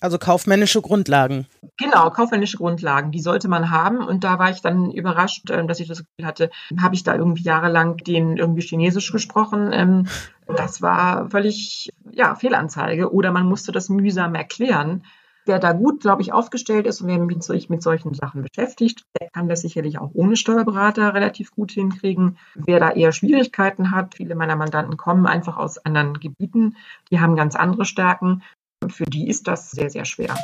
Also 0.00 0.18
kaufmännische 0.18 0.82
Grundlagen. 0.82 1.46
Genau, 1.78 2.10
kaufmännische 2.10 2.58
Grundlagen, 2.58 3.10
die 3.10 3.20
sollte 3.20 3.48
man 3.48 3.70
haben. 3.70 3.98
Und 3.98 4.22
da 4.22 4.38
war 4.38 4.50
ich 4.50 4.60
dann 4.60 4.90
überrascht, 4.90 5.48
ähm, 5.50 5.68
dass 5.68 5.80
ich 5.80 5.88
das 5.88 6.04
Gefühl 6.04 6.26
hatte, 6.26 6.50
habe 6.78 6.94
ich 6.94 7.04
da 7.04 7.14
irgendwie 7.14 7.42
jahrelang 7.42 7.96
den 7.96 8.36
irgendwie 8.36 8.62
Chinesisch 8.62 9.12
gesprochen. 9.12 9.70
Ähm, 9.72 10.08
das 10.46 10.82
war 10.82 11.30
völlig, 11.30 11.90
ja, 12.10 12.34
Fehlanzeige. 12.34 13.14
Oder 13.14 13.32
man 13.32 13.46
musste 13.46 13.72
das 13.72 13.88
mühsam 13.88 14.34
erklären. 14.34 15.04
Wer 15.44 15.58
da 15.58 15.72
gut, 15.72 16.00
glaube 16.00 16.22
ich, 16.22 16.32
aufgestellt 16.32 16.86
ist 16.86 17.00
und 17.00 17.08
wer 17.08 17.40
sich 17.40 17.68
mit 17.68 17.82
solchen 17.82 18.14
Sachen 18.14 18.42
beschäftigt, 18.42 19.04
der 19.20 19.28
kann 19.30 19.48
das 19.48 19.62
sicherlich 19.62 19.98
auch 19.98 20.10
ohne 20.14 20.36
Steuerberater 20.36 21.14
relativ 21.14 21.50
gut 21.50 21.72
hinkriegen. 21.72 22.38
Wer 22.54 22.78
da 22.78 22.92
eher 22.92 23.10
Schwierigkeiten 23.10 23.90
hat, 23.90 24.14
viele 24.14 24.36
meiner 24.36 24.54
Mandanten 24.54 24.96
kommen 24.96 25.26
einfach 25.26 25.56
aus 25.56 25.84
anderen 25.84 26.20
Gebieten, 26.20 26.76
die 27.10 27.20
haben 27.20 27.34
ganz 27.34 27.56
andere 27.56 27.84
Stärken. 27.84 28.42
für 28.88 29.04
die 29.04 29.28
ist 29.28 29.48
das 29.48 29.70
sehr, 29.72 29.90
sehr 29.90 30.04
schwer. 30.04 30.36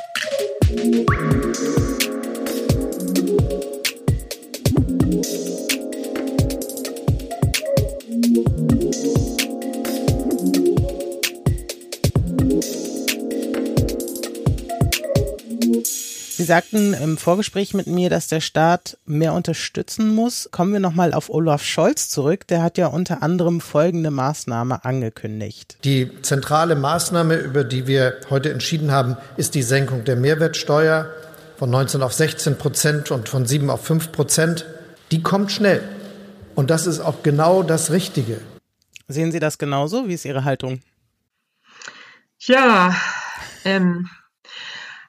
Sagten 16.49 16.95
im 16.95 17.17
Vorgespräch 17.17 17.75
mit 17.75 17.85
mir, 17.85 18.09
dass 18.09 18.27
der 18.27 18.41
Staat 18.41 18.97
mehr 19.05 19.33
unterstützen 19.33 20.15
muss. 20.15 20.49
Kommen 20.51 20.73
wir 20.73 20.79
nochmal 20.79 21.13
auf 21.13 21.29
Olaf 21.29 21.63
Scholz 21.63 22.09
zurück. 22.09 22.47
Der 22.47 22.63
hat 22.63 22.79
ja 22.79 22.87
unter 22.87 23.21
anderem 23.21 23.61
folgende 23.61 24.09
Maßnahme 24.09 24.83
angekündigt. 24.83 25.77
Die 25.83 26.09
zentrale 26.23 26.75
Maßnahme, 26.75 27.35
über 27.35 27.63
die 27.63 27.85
wir 27.85 28.15
heute 28.31 28.51
entschieden 28.51 28.91
haben, 28.91 29.15
ist 29.37 29.53
die 29.53 29.61
Senkung 29.61 30.05
der 30.05 30.15
Mehrwertsteuer 30.15 31.13
von 31.55 31.69
19 31.69 32.01
auf 32.01 32.13
16 32.13 32.57
Prozent 32.57 33.11
und 33.11 33.29
von 33.29 33.45
7 33.45 33.69
auf 33.69 33.85
5 33.85 34.11
Prozent. 34.11 34.65
Die 35.11 35.21
kommt 35.21 35.51
schnell. 35.51 35.87
Und 36.55 36.71
das 36.71 36.87
ist 36.87 36.99
auch 36.99 37.21
genau 37.21 37.61
das 37.61 37.91
Richtige. 37.91 38.41
Sehen 39.07 39.31
Sie 39.31 39.39
das 39.39 39.59
genauso? 39.59 40.07
Wie 40.07 40.15
ist 40.15 40.25
Ihre 40.25 40.45
Haltung? 40.45 40.81
Ja, 42.39 42.95
ähm, 43.65 44.09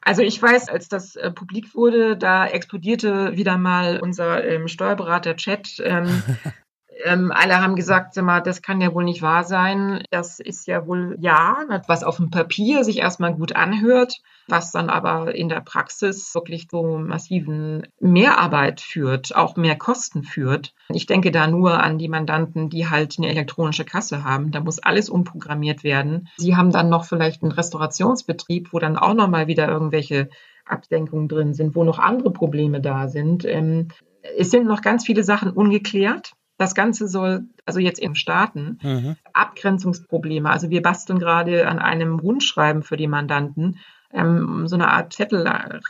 also 0.03 0.23
ich 0.23 0.41
weiß, 0.41 0.69
als 0.69 0.89
das 0.89 1.17
äh, 1.17 1.31
publik 1.31 1.75
wurde, 1.75 2.17
da 2.17 2.47
explodierte 2.47 3.37
wieder 3.37 3.59
mal 3.59 4.01
unser 4.01 4.45
ähm, 4.45 4.69
Steuerberater-Chat. 4.69 5.83
Ähm, 5.85 6.23
ähm, 7.05 7.33
alle 7.35 7.61
haben 7.61 7.77
gesagt, 7.77 8.17
mal, 8.21 8.41
das 8.41 8.63
kann 8.63 8.81
ja 8.81 8.95
wohl 8.95 9.05
nicht 9.05 9.23
wahr 9.23 9.45
sein. 9.45 10.03
Das 10.11 10.41
ist 10.41 10.67
ja 10.67 10.87
wohl 10.87 11.17
ja, 11.21 11.59
was 11.87 12.05
auf 12.05 12.17
dem 12.17 12.31
Papier 12.31 12.85
sich 12.85 12.99
erstmal 12.99 13.35
gut 13.35 13.55
anhört, 13.55 14.21
was 14.49 14.73
dann 14.73 14.91
aber 14.91 15.35
in 15.35 15.49
der 15.49 15.61
Praxis 15.61 16.35
wirklich 16.35 16.69
so 16.71 16.99
massiven 16.99 17.87
Mehrarbeit 18.01 18.81
führt, 18.81 19.35
auch 19.35 19.57
mehr 19.57 19.77
Kosten 19.77 20.23
führt. 20.23 20.75
Ich 20.89 21.07
denke 21.07 21.31
da 21.31 21.47
nur 21.47 21.83
an 21.83 21.99
die 21.99 22.09
Mandanten, 22.09 22.71
die 22.71 22.89
halt 22.89 23.17
eine 23.19 23.29
elektronische 23.29 23.85
Kasse 23.85 24.25
haben. 24.25 24.51
Da 24.51 24.61
muss 24.61 24.79
alles 24.79 25.09
umprogrammiert 25.09 25.85
werden. 25.85 26.29
Sie 26.37 26.57
haben 26.57 26.73
dann 26.73 26.89
noch 26.89 27.05
vielleicht 27.05 27.43
einen 27.43 27.53
Restaurationsbetrieb, 27.53 28.73
wo 28.73 28.79
dann 28.79 28.97
auch 28.97 29.15
nochmal 29.15 29.47
wieder 29.47 29.69
irgendwelche 29.69 30.29
Absenkungen 30.67 31.29
drin 31.29 31.55
sind, 31.55 31.75
wo 31.75 31.85
noch 31.85 31.99
andere 31.99 32.33
Probleme 32.33 32.81
da 32.81 33.09
sind. 33.09 33.45
Ähm, 33.45 33.89
es 34.37 34.51
sind 34.51 34.67
noch 34.67 34.83
ganz 34.83 35.05
viele 35.05 35.25
Sachen 35.25 35.51
ungeklärt. 35.51 36.33
Das 36.61 36.75
Ganze 36.75 37.09
soll 37.09 37.45
also 37.65 37.81
jetzt 37.81 37.99
im 38.01 38.15
Starten 38.15 38.79
mhm. 38.83 39.17
Abgrenzungsprobleme. 39.33 40.51
Also 40.51 40.69
wir 40.69 40.83
basteln 40.83 41.19
gerade 41.19 41.67
an 41.67 41.79
einem 41.79 42.19
Rundschreiben 42.19 42.83
für 42.83 42.99
die 42.99 43.07
Mandanten, 43.07 43.79
ähm, 44.13 44.69
so 44.69 44.77
eine 44.77 44.89
Art 44.89 45.15
Zettel 45.15 45.47
äh, 45.47 45.81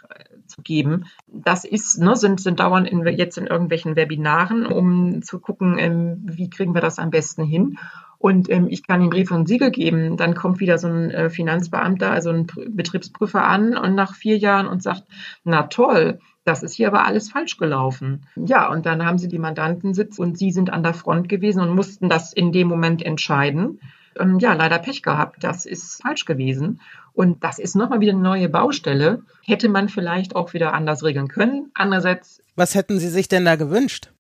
zu 0.47 0.63
geben. 0.63 1.07
Das 1.27 1.65
ist, 1.65 1.99
ne, 1.99 2.15
sind, 2.15 2.41
sind 2.41 2.61
dauernd 2.61 2.89
in, 2.89 3.05
jetzt 3.05 3.37
in 3.37 3.49
irgendwelchen 3.49 3.97
Webinaren, 3.97 4.65
um 4.65 5.23
zu 5.23 5.41
gucken, 5.41 5.77
ähm, 5.77 6.21
wie 6.23 6.49
kriegen 6.49 6.73
wir 6.73 6.81
das 6.81 7.01
am 7.01 7.11
besten 7.11 7.43
hin. 7.43 7.77
Und 8.19 8.49
ähm, 8.49 8.69
ich 8.71 8.87
kann 8.87 9.01
den 9.01 9.11
Brief 9.11 9.33
und 9.33 9.49
Siegel 9.49 9.73
geben. 9.73 10.17
Dann 10.17 10.37
kommt 10.37 10.61
wieder 10.61 10.79
so 10.79 10.87
ein 10.87 11.11
äh, 11.11 11.31
Finanzbeamter, 11.31 12.13
also 12.13 12.31
ein 12.31 12.47
Betriebsprüfer 12.69 13.43
an 13.43 13.77
und 13.77 13.97
nach 13.97 14.15
vier 14.15 14.39
Jahren 14.39 14.69
und 14.69 14.85
sagt, 14.85 15.03
na 15.43 15.65
toll, 15.65 16.21
das 16.45 16.63
ist 16.63 16.75
hier 16.75 16.89
aber 16.89 17.07
alles 17.07 17.31
falsch 17.31 17.57
gelaufen. 17.57 18.27
Ja, 18.37 18.71
und 18.71 18.87
dann 18.87 19.05
haben 19.05 19.19
sie 19.19 19.29
die 19.29 19.39
Mandanten 19.39 19.95
sitzen 19.95 20.23
und 20.23 20.39
sie 20.39 20.51
sind 20.51 20.71
an 20.71 20.83
der 20.83 20.95
Front 20.95 21.29
gewesen 21.29 21.61
und 21.61 21.75
mussten 21.75 22.09
das 22.09 22.33
in 22.33 22.53
dem 22.53 22.69
Moment 22.69 23.03
entscheiden. 23.03 23.81
Ähm, 24.19 24.39
ja, 24.39 24.55
leider 24.55 24.79
Pech 24.79 25.03
gehabt. 25.03 25.45
Das 25.45 25.67
ist 25.67 26.03
falsch 26.03 26.25
gewesen. 26.25 26.81
Und 27.13 27.45
das 27.45 27.59
ist 27.59 27.77
nochmal 27.77 28.01
wieder 28.01 28.13
eine 28.13 28.23
neue 28.23 28.49
Baustelle. 28.49 29.23
Hätte 29.45 29.69
man 29.69 29.89
vielleicht 29.89 30.35
auch 30.35 30.55
wieder 30.55 30.73
anders 30.73 31.05
regeln 31.05 31.29
können. 31.29 31.71
Andererseits. 31.75 32.43
Was 32.57 32.75
hätten 32.75 32.99
Sie 32.99 33.09
sich 33.09 33.29
denn 33.29 33.45
da 33.45 33.57
gewünscht? 33.57 34.11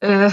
Äh, 0.00 0.30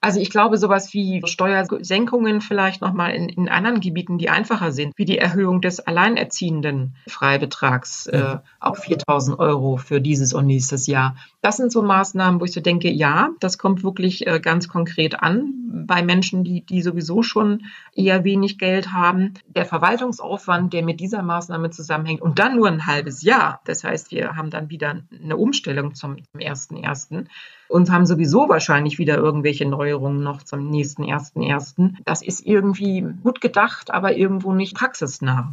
also 0.00 0.20
ich 0.20 0.30
glaube, 0.30 0.58
sowas 0.58 0.92
wie 0.94 1.22
Steuersenkungen 1.24 2.40
vielleicht 2.40 2.80
nochmal 2.80 3.14
in, 3.14 3.28
in 3.28 3.48
anderen 3.48 3.80
Gebieten, 3.80 4.16
die 4.18 4.30
einfacher 4.30 4.70
sind, 4.70 4.92
wie 4.96 5.04
die 5.04 5.18
Erhöhung 5.18 5.60
des 5.60 5.80
alleinerziehenden 5.80 6.94
Freibetrags 7.08 8.06
äh, 8.06 8.36
auf 8.60 8.78
4000 8.78 9.38
Euro 9.40 9.76
für 9.76 10.00
dieses 10.00 10.34
und 10.34 10.46
nächstes 10.46 10.86
Jahr. 10.86 11.16
Das 11.42 11.56
sind 11.56 11.72
so 11.72 11.82
Maßnahmen, 11.82 12.40
wo 12.40 12.44
ich 12.44 12.52
so 12.52 12.60
denke, 12.60 12.90
ja, 12.90 13.30
das 13.40 13.58
kommt 13.58 13.82
wirklich 13.82 14.26
äh, 14.28 14.38
ganz 14.38 14.68
konkret 14.68 15.20
an 15.20 15.52
bei 15.86 16.02
Menschen, 16.02 16.44
die, 16.44 16.64
die 16.64 16.82
sowieso 16.82 17.22
schon 17.22 17.64
eher 17.92 18.22
wenig 18.22 18.58
Geld 18.58 18.92
haben. 18.92 19.34
Der 19.48 19.66
Verwaltungsaufwand, 19.66 20.72
der 20.72 20.84
mit 20.84 21.00
dieser 21.00 21.22
Maßnahme 21.22 21.70
zusammenhängt 21.70 22.22
und 22.22 22.38
dann 22.38 22.56
nur 22.56 22.68
ein 22.68 22.86
halbes 22.86 23.22
Jahr. 23.22 23.60
Das 23.64 23.82
heißt, 23.82 24.12
wir 24.12 24.36
haben 24.36 24.50
dann 24.50 24.70
wieder 24.70 25.02
eine 25.22 25.36
Umstellung 25.36 25.94
zum, 25.94 26.18
zum 26.32 26.40
1.1 26.40 27.26
und 27.68 27.90
haben 27.90 28.06
sowieso 28.06 28.48
wahrscheinlich 28.48 28.98
wieder 28.98 29.16
irgendwelche 29.16 29.66
Neuerungen 29.66 30.22
noch 30.22 30.42
zum 30.42 30.70
nächsten 30.70 31.04
ersten 31.04 31.42
ersten. 31.42 31.98
Das 32.04 32.22
ist 32.22 32.44
irgendwie 32.44 33.04
gut 33.22 33.40
gedacht, 33.40 33.90
aber 33.90 34.16
irgendwo 34.16 34.52
nicht 34.52 34.74
praxisnah. 34.74 35.52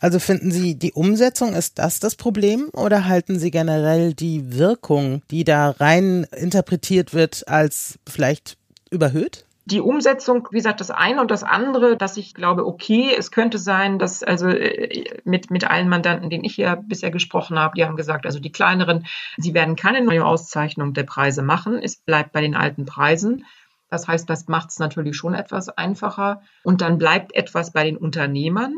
Also 0.00 0.18
finden 0.18 0.50
Sie, 0.50 0.76
die 0.76 0.92
Umsetzung 0.92 1.54
ist 1.54 1.78
das 1.78 1.98
das 1.98 2.14
Problem 2.14 2.68
oder 2.72 3.06
halten 3.06 3.38
Sie 3.38 3.50
generell 3.50 4.14
die 4.14 4.56
Wirkung, 4.56 5.22
die 5.30 5.44
da 5.44 5.70
rein 5.70 6.26
interpretiert 6.36 7.14
wird, 7.14 7.48
als 7.48 7.98
vielleicht 8.08 8.56
überhöht? 8.90 9.44
Die 9.64 9.80
Umsetzung, 9.80 10.48
wie 10.50 10.56
gesagt, 10.56 10.80
das 10.80 10.90
eine 10.90 11.20
und 11.20 11.30
das 11.30 11.44
andere, 11.44 11.96
dass 11.96 12.16
ich 12.16 12.34
glaube, 12.34 12.66
okay, 12.66 13.14
es 13.16 13.30
könnte 13.30 13.58
sein, 13.58 13.98
dass 13.98 14.22
also 14.24 14.48
äh, 14.48 15.20
mit, 15.24 15.50
mit 15.50 15.70
allen 15.70 15.88
Mandanten, 15.88 16.30
denen 16.30 16.44
ich 16.44 16.56
ja 16.56 16.74
bisher 16.74 17.12
gesprochen 17.12 17.58
habe, 17.58 17.74
die 17.76 17.84
haben 17.84 17.96
gesagt, 17.96 18.26
also 18.26 18.40
die 18.40 18.50
kleineren, 18.50 19.06
sie 19.36 19.54
werden 19.54 19.76
keine 19.76 20.02
neue 20.02 20.24
Auszeichnung 20.24 20.94
der 20.94 21.04
Preise 21.04 21.42
machen. 21.42 21.78
Es 21.80 21.96
bleibt 21.96 22.32
bei 22.32 22.40
den 22.40 22.56
alten 22.56 22.86
Preisen. 22.86 23.44
Das 23.88 24.08
heißt, 24.08 24.28
das 24.28 24.48
macht 24.48 24.70
es 24.70 24.78
natürlich 24.78 25.16
schon 25.16 25.34
etwas 25.34 25.68
einfacher. 25.68 26.42
Und 26.64 26.80
dann 26.80 26.98
bleibt 26.98 27.34
etwas 27.34 27.72
bei 27.72 27.84
den 27.84 27.96
Unternehmern 27.96 28.74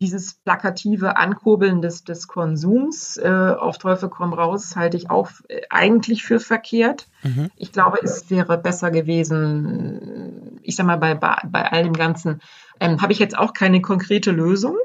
dieses 0.00 0.34
plakative 0.34 1.16
Ankurbeln 1.16 1.82
des, 1.82 2.04
des 2.04 2.26
Konsums 2.26 3.18
äh, 3.18 3.28
auf 3.28 3.78
Teufel 3.78 4.08
komm 4.08 4.32
raus 4.32 4.74
halte 4.74 4.96
ich 4.96 5.10
auch 5.10 5.30
äh, 5.48 5.60
eigentlich 5.68 6.22
für 6.22 6.40
verkehrt. 6.40 7.08
Mhm. 7.22 7.50
Ich 7.56 7.70
glaube, 7.72 7.98
es 8.02 8.30
wäre 8.30 8.56
besser 8.56 8.90
gewesen, 8.90 10.58
ich 10.62 10.76
sag 10.76 10.86
mal, 10.86 10.96
bei, 10.96 11.14
bei, 11.14 11.36
bei 11.46 11.70
all 11.70 11.84
dem 11.84 11.92
Ganzen 11.92 12.40
ähm, 12.80 13.02
habe 13.02 13.12
ich 13.12 13.18
jetzt 13.18 13.36
auch 13.36 13.52
keine 13.52 13.82
konkrete 13.82 14.30
Lösung 14.30 14.78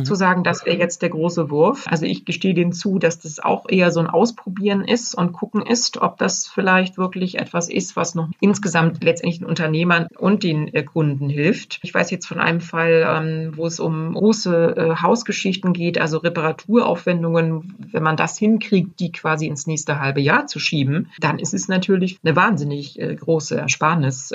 mhm. 0.00 0.04
zu 0.04 0.14
sagen, 0.14 0.44
das 0.44 0.64
wäre 0.66 0.78
jetzt 0.78 1.02
der 1.02 1.10
große 1.10 1.50
Wurf. 1.50 1.84
Also 1.86 2.06
ich 2.06 2.24
gestehe 2.24 2.54
denen 2.54 2.72
zu, 2.72 2.98
dass 2.98 3.18
das 3.18 3.38
auch 3.38 3.66
eher 3.68 3.90
so 3.90 4.00
ein 4.00 4.06
Ausprobieren 4.06 4.84
ist 4.84 5.14
und 5.14 5.32
gucken 5.32 5.62
ist, 5.62 5.98
ob 5.98 6.18
das 6.18 6.46
vielleicht 6.46 6.98
wirklich 6.98 7.38
etwas 7.38 7.68
ist, 7.68 7.96
was 7.96 8.14
noch 8.14 8.28
insgesamt 8.40 9.02
letztendlich 9.02 9.38
den 9.38 9.46
Unternehmern 9.46 10.08
und 10.18 10.42
den 10.42 10.72
äh, 10.74 10.82
Kunden 10.82 11.28
hilft. 11.28 11.78
Ich 11.82 11.92
weiß 11.92 12.10
jetzt 12.10 12.26
von 12.26 12.40
einem 12.40 12.60
Fall, 12.60 13.06
ähm, 13.08 13.52
wo 13.56 13.66
es 13.66 13.80
um 13.80 14.14
große 14.14 14.76
äh, 14.76 15.02
Hausgeschichten 15.02 15.72
geht, 15.72 15.98
also 15.98 16.18
Reparaturaufwendungen. 16.18 17.74
Wenn 17.92 18.02
man 18.02 18.16
das 18.16 18.38
hinkriegt, 18.38 19.00
die 19.00 19.12
quasi 19.12 19.46
ins 19.46 19.66
nächste 19.66 20.00
halbe 20.00 20.20
Jahr 20.20 20.46
zu 20.46 20.58
schieben, 20.58 21.10
dann 21.18 21.38
ist 21.38 21.54
es 21.54 21.68
natürlich 21.68 22.18
eine 22.22 22.36
wahnsinnig 22.36 22.98
äh, 23.00 23.14
große 23.14 23.56
Ersparnis 23.56 24.32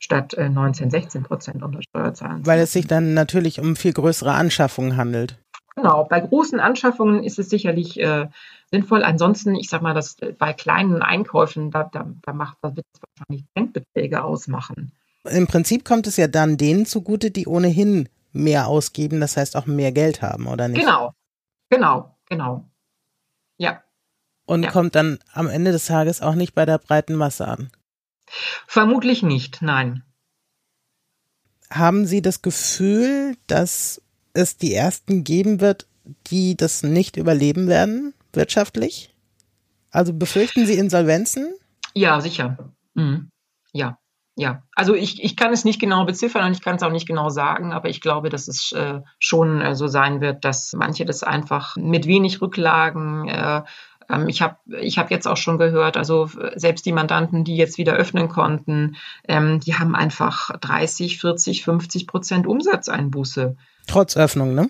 statt 0.00 0.34
19, 0.36 0.88
äh, 0.88 0.90
16 0.90 1.22
Prozent 1.22 1.62
unter 1.62 1.80
Steuerzahlen. 1.82 2.44
Weil 2.44 2.58
es 2.58 2.72
sich 2.72 2.88
dann 2.88 3.14
natürlich 3.14 3.60
um 3.60 3.76
viel 3.76 3.92
größere 3.92 4.32
Anschaffungen 4.32 4.96
handelt. 4.96 5.38
Genau, 5.76 6.04
bei 6.04 6.20
großen 6.20 6.58
Anschaffungen 6.58 7.22
ist 7.22 7.38
es 7.38 7.48
sicherlich 7.48 8.00
äh, 8.00 8.28
sinnvoll. 8.72 9.04
Ansonsten, 9.04 9.54
ich 9.54 9.68
sage 9.68 9.84
mal, 9.84 9.94
dass 9.94 10.18
äh, 10.18 10.32
bei 10.32 10.52
kleinen 10.52 11.02
Einkäufen, 11.02 11.70
da, 11.70 11.84
da, 11.84 12.10
da 12.22 12.32
macht, 12.32 12.58
da 12.62 12.74
wird 12.74 12.86
es 12.92 13.00
wahrscheinlich 13.00 13.46
Centbeträge 13.56 14.24
ausmachen. 14.24 14.92
Im 15.24 15.46
Prinzip 15.46 15.84
kommt 15.84 16.06
es 16.06 16.16
ja 16.16 16.28
dann 16.28 16.56
denen 16.56 16.86
zugute, 16.86 17.30
die 17.30 17.46
ohnehin 17.46 18.08
mehr 18.32 18.68
ausgeben, 18.68 19.20
das 19.20 19.36
heißt 19.36 19.56
auch 19.56 19.66
mehr 19.66 19.92
Geld 19.92 20.22
haben, 20.22 20.46
oder 20.46 20.68
nicht? 20.68 20.80
Genau, 20.80 21.12
genau, 21.68 22.16
genau. 22.26 22.64
Ja. 23.58 23.82
Und 24.46 24.64
ja. 24.64 24.70
kommt 24.70 24.94
dann 24.94 25.18
am 25.32 25.48
Ende 25.48 25.72
des 25.72 25.86
Tages 25.86 26.22
auch 26.22 26.34
nicht 26.34 26.54
bei 26.54 26.64
der 26.64 26.78
breiten 26.78 27.14
Masse 27.14 27.46
an. 27.46 27.70
Vermutlich 28.66 29.22
nicht, 29.22 29.62
nein. 29.62 30.04
Haben 31.70 32.06
Sie 32.06 32.22
das 32.22 32.42
Gefühl, 32.42 33.36
dass 33.46 34.02
es 34.32 34.56
die 34.56 34.74
ersten 34.74 35.24
geben 35.24 35.60
wird, 35.60 35.86
die 36.28 36.56
das 36.56 36.82
nicht 36.82 37.16
überleben 37.16 37.68
werden, 37.68 38.14
wirtschaftlich? 38.32 39.14
Also 39.90 40.12
befürchten 40.12 40.66
Sie 40.66 40.74
Insolvenzen? 40.74 41.54
Ja, 41.94 42.20
sicher. 42.20 42.72
Mhm. 42.94 43.30
Ja, 43.72 43.98
ja. 44.36 44.62
Also 44.74 44.94
ich, 44.94 45.22
ich 45.22 45.36
kann 45.36 45.52
es 45.52 45.64
nicht 45.64 45.80
genau 45.80 46.04
beziffern 46.04 46.46
und 46.46 46.52
ich 46.52 46.62
kann 46.62 46.76
es 46.76 46.82
auch 46.82 46.92
nicht 46.92 47.06
genau 47.06 47.28
sagen, 47.28 47.72
aber 47.72 47.88
ich 47.88 48.00
glaube, 48.00 48.30
dass 48.30 48.48
es 48.48 48.72
äh, 48.72 49.00
schon 49.18 49.60
äh, 49.60 49.74
so 49.74 49.86
sein 49.86 50.20
wird, 50.20 50.44
dass 50.44 50.72
manche 50.72 51.04
das 51.04 51.22
einfach 51.22 51.76
mit 51.76 52.06
wenig 52.06 52.40
Rücklagen 52.40 53.28
äh, 53.28 53.62
ähm, 54.12 54.28
ich 54.28 54.42
habe 54.42 54.56
ich 54.80 54.98
hab 54.98 55.10
jetzt 55.10 55.26
auch 55.26 55.36
schon 55.36 55.58
gehört, 55.58 55.96
also 55.96 56.28
selbst 56.54 56.86
die 56.86 56.92
Mandanten, 56.92 57.44
die 57.44 57.56
jetzt 57.56 57.78
wieder 57.78 57.94
öffnen 57.94 58.28
konnten, 58.28 58.96
ähm, 59.28 59.60
die 59.60 59.74
haben 59.74 59.94
einfach 59.94 60.50
30, 60.58 61.18
40, 61.18 61.64
50 61.64 62.06
Prozent 62.06 62.46
Umsatzeinbuße. 62.46 63.56
Trotz 63.86 64.16
Öffnung, 64.16 64.54
ne? 64.54 64.68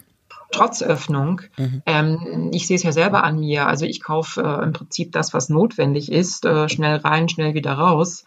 trotz 0.51 0.83
Öffnung. 0.83 1.43
Mhm. 1.57 1.83
Ähm, 1.87 2.51
ich 2.53 2.67
sehe 2.67 2.77
es 2.77 2.83
ja 2.83 2.93
selber 2.93 3.25
an 3.25 3.41
mir. 3.41 3.67
Also 3.67 3.87
ich 3.87 4.03
kaufe 4.03 4.43
äh, 4.43 4.65
im 4.65 4.73
Prinzip 4.73 5.13
das, 5.13 5.33
was 5.33 5.49
notwendig 5.49 6.11
ist, 6.11 6.45
äh, 6.45 6.69
schnell 6.69 6.97
rein, 6.97 7.29
schnell 7.29 7.55
wieder 7.55 7.73
raus. 7.73 8.25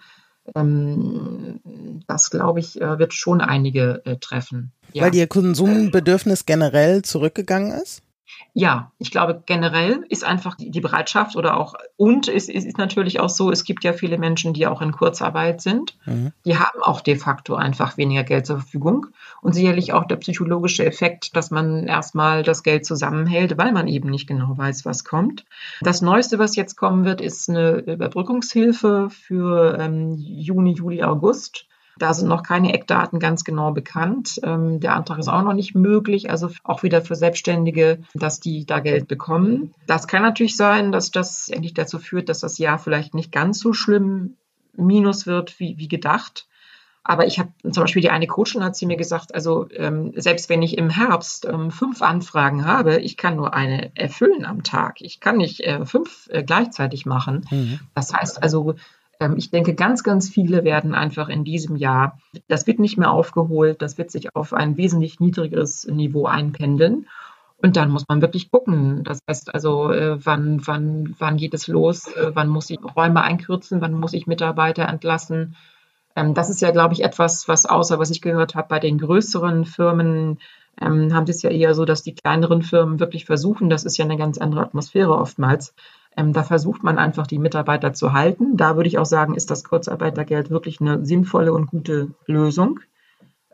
Ähm, 0.55 1.59
das, 2.07 2.29
glaube 2.29 2.59
ich, 2.59 2.81
äh, 2.81 2.99
wird 2.99 3.13
schon 3.13 3.41
einige 3.41 4.01
äh, 4.05 4.17
treffen. 4.17 4.71
Ja. 4.91 5.03
Weil 5.03 5.15
Ihr 5.15 5.27
Konsumbedürfnis 5.27 6.45
generell 6.45 7.01
zurückgegangen 7.01 7.71
ist? 7.71 8.02
Ja, 8.55 8.91
ich 8.99 9.09
glaube, 9.09 9.41
generell 9.45 10.05
ist 10.09 10.23
einfach 10.23 10.55
die 10.59 10.79
Bereitschaft 10.79 11.35
oder 11.35 11.57
auch, 11.57 11.73
und 11.97 12.27
es 12.27 12.49
ist, 12.49 12.65
ist, 12.67 12.77
natürlich 12.77 13.19
auch 13.19 13.29
so, 13.29 13.51
es 13.51 13.63
gibt 13.63 13.83
ja 13.83 13.93
viele 13.93 14.19
Menschen, 14.19 14.53
die 14.53 14.67
auch 14.67 14.81
in 14.81 14.91
Kurzarbeit 14.91 15.59
sind. 15.61 15.97
Mhm. 16.05 16.33
Die 16.45 16.57
haben 16.57 16.81
auch 16.83 17.01
de 17.01 17.15
facto 17.15 17.55
einfach 17.55 17.97
weniger 17.97 18.23
Geld 18.23 18.45
zur 18.45 18.59
Verfügung. 18.59 19.07
Und 19.41 19.53
sicherlich 19.53 19.93
auch 19.93 20.05
der 20.05 20.17
psychologische 20.17 20.85
Effekt, 20.85 21.35
dass 21.35 21.49
man 21.49 21.87
erstmal 21.87 22.43
das 22.43 22.61
Geld 22.61 22.85
zusammenhält, 22.85 23.57
weil 23.57 23.71
man 23.71 23.87
eben 23.87 24.11
nicht 24.11 24.27
genau 24.27 24.55
weiß, 24.55 24.85
was 24.85 25.03
kommt. 25.03 25.45
Das 25.81 26.01
Neueste, 26.03 26.37
was 26.37 26.55
jetzt 26.55 26.75
kommen 26.75 27.05
wird, 27.05 27.21
ist 27.21 27.49
eine 27.49 27.77
Überbrückungshilfe 27.79 29.09
für 29.09 29.79
ähm, 29.79 30.15
Juni, 30.17 30.73
Juli, 30.73 31.01
August. 31.01 31.65
Da 31.97 32.13
sind 32.13 32.27
noch 32.27 32.43
keine 32.43 32.73
Eckdaten 32.73 33.19
ganz 33.19 33.43
genau 33.43 33.71
bekannt. 33.71 34.39
Ähm, 34.43 34.79
der 34.79 34.95
Antrag 34.95 35.19
ist 35.19 35.27
auch 35.27 35.43
noch 35.43 35.53
nicht 35.53 35.75
möglich, 35.75 36.29
also 36.29 36.49
auch 36.63 36.83
wieder 36.83 37.01
für 37.01 37.15
Selbstständige, 37.15 37.99
dass 38.13 38.39
die 38.39 38.65
da 38.65 38.79
Geld 38.79 39.07
bekommen. 39.07 39.73
Das 39.87 40.07
kann 40.07 40.21
natürlich 40.21 40.57
sein, 40.57 40.91
dass 40.91 41.11
das 41.11 41.49
endlich 41.49 41.73
dazu 41.73 41.99
führt, 41.99 42.29
dass 42.29 42.39
das 42.39 42.57
Jahr 42.57 42.79
vielleicht 42.79 43.13
nicht 43.13 43.31
ganz 43.31 43.59
so 43.59 43.73
schlimm 43.73 44.37
minus 44.75 45.27
wird 45.27 45.59
wie, 45.59 45.77
wie 45.77 45.87
gedacht. 45.87 46.47
Aber 47.03 47.27
ich 47.27 47.37
habe 47.37 47.51
zum 47.69 47.83
Beispiel 47.83 48.01
die 48.01 48.09
eine 48.09 48.27
Coachin 48.27 48.63
hat 48.63 48.77
sie 48.77 48.85
mir 48.85 48.95
gesagt, 48.95 49.35
also 49.35 49.67
ähm, 49.71 50.13
selbst 50.15 50.49
wenn 50.49 50.61
ich 50.61 50.77
im 50.77 50.89
Herbst 50.89 51.45
ähm, 51.45 51.69
fünf 51.69 52.01
Anfragen 52.01 52.65
habe, 52.65 52.99
ich 52.99 53.17
kann 53.17 53.35
nur 53.35 53.53
eine 53.53 53.91
erfüllen 53.95 54.45
am 54.45 54.63
Tag. 54.63 55.01
Ich 55.01 55.19
kann 55.19 55.37
nicht 55.37 55.59
äh, 55.61 55.85
fünf 55.85 56.29
äh, 56.31 56.43
gleichzeitig 56.43 57.05
machen. 57.05 57.45
Mhm. 57.51 57.81
Das 57.93 58.13
heißt 58.13 58.41
also, 58.41 58.75
ich 59.37 59.51
denke, 59.51 59.73
ganz, 59.73 60.03
ganz 60.03 60.29
viele 60.29 60.63
werden 60.63 60.93
einfach 60.93 61.29
in 61.29 61.43
diesem 61.43 61.75
Jahr, 61.75 62.19
das 62.47 62.67
wird 62.67 62.79
nicht 62.79 62.97
mehr 62.97 63.11
aufgeholt, 63.11 63.81
das 63.81 63.97
wird 63.97 64.11
sich 64.11 64.35
auf 64.35 64.53
ein 64.53 64.77
wesentlich 64.77 65.19
niedrigeres 65.19 65.87
Niveau 65.87 66.25
einpendeln. 66.25 67.07
Und 67.57 67.77
dann 67.77 67.91
muss 67.91 68.05
man 68.09 68.21
wirklich 68.21 68.51
gucken. 68.51 69.05
Das 69.05 69.19
heißt 69.29 69.53
also, 69.53 69.89
äh, 69.91 70.17
wann, 70.25 70.67
wann, 70.67 71.15
wann 71.17 71.37
geht 71.37 71.53
es 71.53 71.67
los? 71.67 72.07
Äh, 72.07 72.31
wann 72.33 72.49
muss 72.49 72.69
ich 72.69 72.79
Räume 72.83 73.21
einkürzen? 73.21 73.79
Wann 73.79 73.93
muss 73.93 74.11
ich 74.11 74.27
Mitarbeiter 74.27 74.85
entlassen? 74.89 75.55
Ähm, 76.15 76.33
das 76.33 76.49
ist 76.49 76.61
ja, 76.61 76.71
glaube 76.71 76.93
ich, 76.93 77.03
etwas, 77.03 77.47
was 77.47 77.65
außer 77.65 77.99
was 77.99 78.11
ich 78.11 78.21
gehört 78.21 78.55
habe, 78.55 78.67
bei 78.67 78.79
den 78.79 78.97
größeren 78.97 79.65
Firmen 79.65 80.39
ähm, 80.81 81.13
haben 81.13 81.25
sie 81.25 81.31
es 81.31 81.41
ja 81.41 81.49
eher 81.49 81.73
so, 81.73 81.85
dass 81.85 82.03
die 82.03 82.15
kleineren 82.15 82.63
Firmen 82.63 82.99
wirklich 82.99 83.25
versuchen, 83.25 83.69
das 83.69 83.85
ist 83.85 83.97
ja 83.97 84.05
eine 84.05 84.17
ganz 84.17 84.37
andere 84.37 84.61
Atmosphäre 84.61 85.15
oftmals, 85.17 85.73
ähm, 86.15 86.33
da 86.33 86.43
versucht 86.43 86.83
man 86.83 86.97
einfach, 86.97 87.27
die 87.27 87.39
Mitarbeiter 87.39 87.93
zu 87.93 88.13
halten. 88.13 88.57
Da 88.57 88.75
würde 88.75 88.87
ich 88.87 88.97
auch 88.97 89.05
sagen, 89.05 89.35
ist 89.35 89.49
das 89.49 89.63
Kurzarbeitergeld 89.63 90.49
wirklich 90.49 90.79
eine 90.79 91.05
sinnvolle 91.05 91.53
und 91.53 91.67
gute 91.67 92.11
Lösung, 92.25 92.79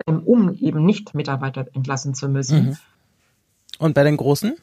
ähm, 0.08 0.22
um 0.24 0.54
eben 0.56 0.86
nicht 0.86 1.16
Mitarbeiter 1.16 1.68
entlassen 1.74 2.14
zu 2.14 2.28
müssen. 2.28 2.66
Mhm. 2.66 2.78
Und 3.80 3.94
bei 3.94 4.04
den 4.04 4.18
Großen? 4.18 4.56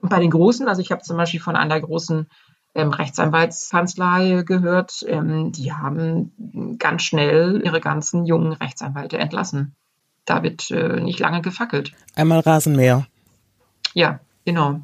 Und 0.00 0.08
bei 0.10 0.20
den 0.20 0.30
Großen, 0.30 0.68
also 0.68 0.82
ich 0.82 0.92
habe 0.92 1.02
zum 1.02 1.16
Beispiel 1.16 1.40
von 1.40 1.56
einer 1.56 1.80
großen 1.80 2.26
ähm, 2.74 2.90
Rechtsanwaltskanzlei 2.90 4.42
gehört, 4.44 5.04
ähm, 5.08 5.52
die 5.52 5.72
haben 5.72 6.76
ganz 6.78 7.02
schnell 7.02 7.62
ihre 7.64 7.80
ganzen 7.80 8.26
jungen 8.26 8.52
Rechtsanwälte 8.52 9.16
entlassen. 9.16 9.74
Da 10.26 10.42
wird 10.42 10.70
äh, 10.70 11.00
nicht 11.00 11.20
lange 11.20 11.40
gefackelt. 11.40 11.92
Einmal 12.14 12.40
Rasenmäher. 12.40 13.06
Ja, 13.94 14.20
genau 14.44 14.82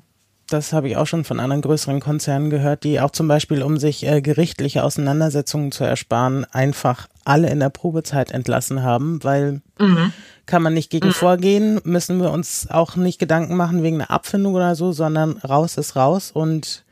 das 0.52 0.72
habe 0.72 0.88
ich 0.88 0.96
auch 0.96 1.06
schon 1.06 1.24
von 1.24 1.40
anderen 1.40 1.62
größeren 1.62 2.00
Konzernen 2.00 2.50
gehört, 2.50 2.84
die 2.84 3.00
auch 3.00 3.10
zum 3.10 3.28
Beispiel, 3.28 3.62
um 3.62 3.78
sich 3.78 4.06
äh, 4.06 4.20
gerichtliche 4.20 4.84
Auseinandersetzungen 4.84 5.72
zu 5.72 5.84
ersparen, 5.84 6.44
einfach 6.52 7.08
alle 7.24 7.50
in 7.50 7.60
der 7.60 7.70
Probezeit 7.70 8.30
entlassen 8.30 8.82
haben, 8.82 9.22
weil 9.24 9.62
mhm. 9.78 10.12
kann 10.46 10.62
man 10.62 10.74
nicht 10.74 10.90
gegen 10.90 11.08
mhm. 11.08 11.12
vorgehen, 11.12 11.80
müssen 11.84 12.20
wir 12.20 12.30
uns 12.30 12.68
auch 12.70 12.96
nicht 12.96 13.18
Gedanken 13.18 13.56
machen 13.56 13.82
wegen 13.82 13.96
einer 13.96 14.10
Abfindung 14.10 14.54
oder 14.54 14.74
so, 14.74 14.92
sondern 14.92 15.38
raus 15.38 15.76
ist 15.76 15.96
raus 15.96 16.30
und 16.32 16.84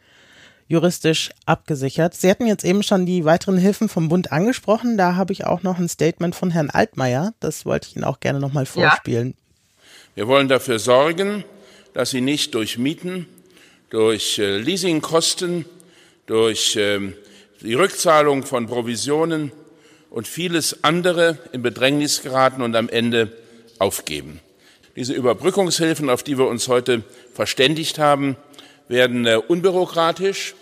juristisch 0.68 1.30
abgesichert. 1.46 2.14
Sie 2.14 2.30
hatten 2.30 2.46
jetzt 2.46 2.64
eben 2.64 2.82
schon 2.82 3.04
die 3.04 3.24
weiteren 3.24 3.58
Hilfen 3.58 3.88
vom 3.88 4.08
Bund 4.08 4.30
angesprochen. 4.30 4.96
Da 4.96 5.16
habe 5.16 5.32
ich 5.32 5.44
auch 5.44 5.64
noch 5.64 5.78
ein 5.78 5.88
Statement 5.88 6.37
von 6.37 6.50
Herrn 6.50 6.70
Altmaier. 6.70 7.34
Das 7.40 7.66
wollte 7.66 7.88
ich 7.88 7.96
Ihnen 7.96 8.04
auch 8.04 8.20
gerne 8.20 8.38
nochmal 8.38 8.66
vorspielen. 8.66 9.28
Ja. 9.28 9.34
Wir 10.14 10.28
wollen 10.28 10.48
dafür 10.48 10.78
sorgen, 10.78 11.44
dass 11.92 12.11
Sie 12.11 12.20
nicht 12.20 12.54
durch 12.54 12.78
Mieten 12.78 13.26
durch 13.90 14.38
äh, 14.38 14.57
Leasingkosten, 14.57 15.64
durch 16.26 16.76
ähm, 16.76 17.14
die 17.61 17.74
Rückzahlung 17.74 18.44
von 18.44 18.66
Provisionen 18.66 19.53
und 20.09 20.26
vieles 20.26 20.83
andere 20.85 21.38
in 21.53 21.62
Bedrängnis 21.62 22.22
geraten 22.22 22.62
und 22.62 22.74
am 22.76 22.88
Ende 22.88 23.33
aufgeben. 23.79 24.40
Diese 24.96 25.12
Überbrückungshilfen, 25.12 26.09
auf 26.09 26.22
die 26.22 26.38
wir 26.38 26.46
uns 26.46 26.68
heute 26.68 27.03
verständigt 27.35 27.98
haben, 27.98 28.37
werden 28.88 29.26
äh, 29.26 29.37
unbürokratisch, 29.37 30.55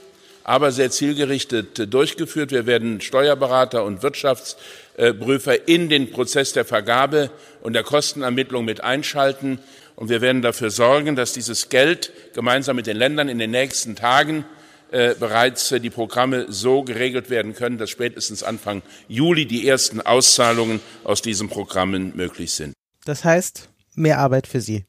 aber 0.43 0.73
sehr 0.73 0.91
zielgerichtet 0.91 1.79
äh, 1.79 1.87
durchgeführt. 1.87 2.51
Wir 2.51 2.67
werden 2.67 3.03
Steuerberater 3.03 3.85
und 3.85 4.03
Wirtschaftsprüfer 4.03 5.69
in 5.69 5.91
den 5.91 6.11
Prozess 6.11 6.55
der 6.55 6.65
Vergabe 6.65 7.31
und 7.61 7.75
der 7.75 7.85
Kostenermittlung 7.85 8.65
mit 8.65 8.83
einschalten. 8.83 9.59
Und 9.99 10.11
wir 10.11 10.21
werden 10.21 10.43
dafür 10.43 10.71
sorgen, 10.71 11.17
dass 11.17 11.33
dieses 11.33 11.71
Geld 11.71 12.13
gemeinsam 12.33 12.77
mit 12.77 12.87
den 12.87 12.97
Ländern 12.97 13.29
in 13.29 13.41
den 13.41 13.51
nächsten 13.51 13.97
Tagen 13.97 14.45
äh, 14.93 15.17
bereits 15.17 15.73
äh, 15.73 15.81
die 15.81 15.91
Programme 15.91 16.47
so 16.49 16.85
geregelt 16.85 17.31
werden 17.31 17.53
können, 17.53 17.79
dass 17.79 17.91
spätestens 17.91 18.45
Anfang 18.45 18.83
Juli 19.09 19.45
die 19.45 19.67
ersten 19.67 20.01
Auszahlungen 20.01 20.79
aus 21.03 21.21
diesen 21.21 21.49
Programmen 21.49 22.13
möglich 22.15 22.53
sind. 22.53 22.75
Das 23.07 23.25
heißt, 23.25 23.71
mehr 23.97 24.21
Arbeit 24.21 24.47
für 24.47 24.61
Sie. 24.61 24.85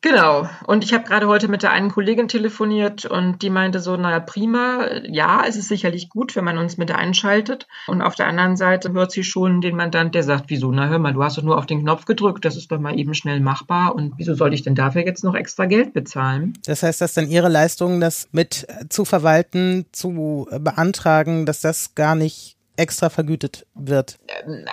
Genau. 0.00 0.48
Und 0.66 0.82
ich 0.82 0.92
habe 0.94 1.04
gerade 1.04 1.28
heute 1.28 1.46
mit 1.46 1.62
der 1.62 1.70
einen 1.70 1.90
Kollegin 1.90 2.26
telefoniert 2.26 3.04
und 3.04 3.42
die 3.42 3.50
meinte 3.50 3.78
so, 3.78 3.96
naja, 3.96 4.18
prima, 4.18 4.88
ja, 5.04 5.44
es 5.46 5.56
ist 5.56 5.68
sicherlich 5.68 6.08
gut, 6.08 6.34
wenn 6.34 6.44
man 6.44 6.58
uns 6.58 6.76
mit 6.76 6.90
einschaltet. 6.90 7.68
Und 7.86 8.02
auf 8.02 8.14
der 8.14 8.26
anderen 8.26 8.56
Seite 8.56 8.92
hört 8.92 9.12
sie 9.12 9.22
schon 9.22 9.60
den 9.60 9.76
Mandant, 9.76 10.14
der 10.14 10.22
sagt, 10.24 10.46
wieso, 10.48 10.72
na 10.72 10.88
hör 10.88 10.98
mal, 10.98 11.12
du 11.12 11.22
hast 11.22 11.38
doch 11.38 11.42
nur 11.42 11.56
auf 11.56 11.66
den 11.66 11.82
Knopf 11.82 12.04
gedrückt, 12.04 12.44
das 12.44 12.56
ist 12.56 12.72
doch 12.72 12.80
mal 12.80 12.98
eben 12.98 13.14
schnell 13.14 13.40
machbar. 13.40 13.94
Und 13.94 14.14
wieso 14.16 14.34
soll 14.34 14.54
ich 14.54 14.62
denn 14.62 14.74
dafür 14.74 15.04
jetzt 15.04 15.22
noch 15.22 15.34
extra 15.34 15.66
Geld 15.66 15.92
bezahlen? 15.92 16.54
Das 16.66 16.82
heißt, 16.82 17.00
dass 17.00 17.14
dann 17.14 17.28
Ihre 17.28 17.48
Leistung, 17.48 18.00
das 18.00 18.28
mit 18.32 18.66
zu 18.88 19.04
verwalten, 19.04 19.86
zu 19.92 20.48
beantragen, 20.58 21.46
dass 21.46 21.60
das 21.60 21.94
gar 21.94 22.14
nicht 22.14 22.56
extra 22.76 23.10
vergütet 23.10 23.66
wird? 23.74 24.18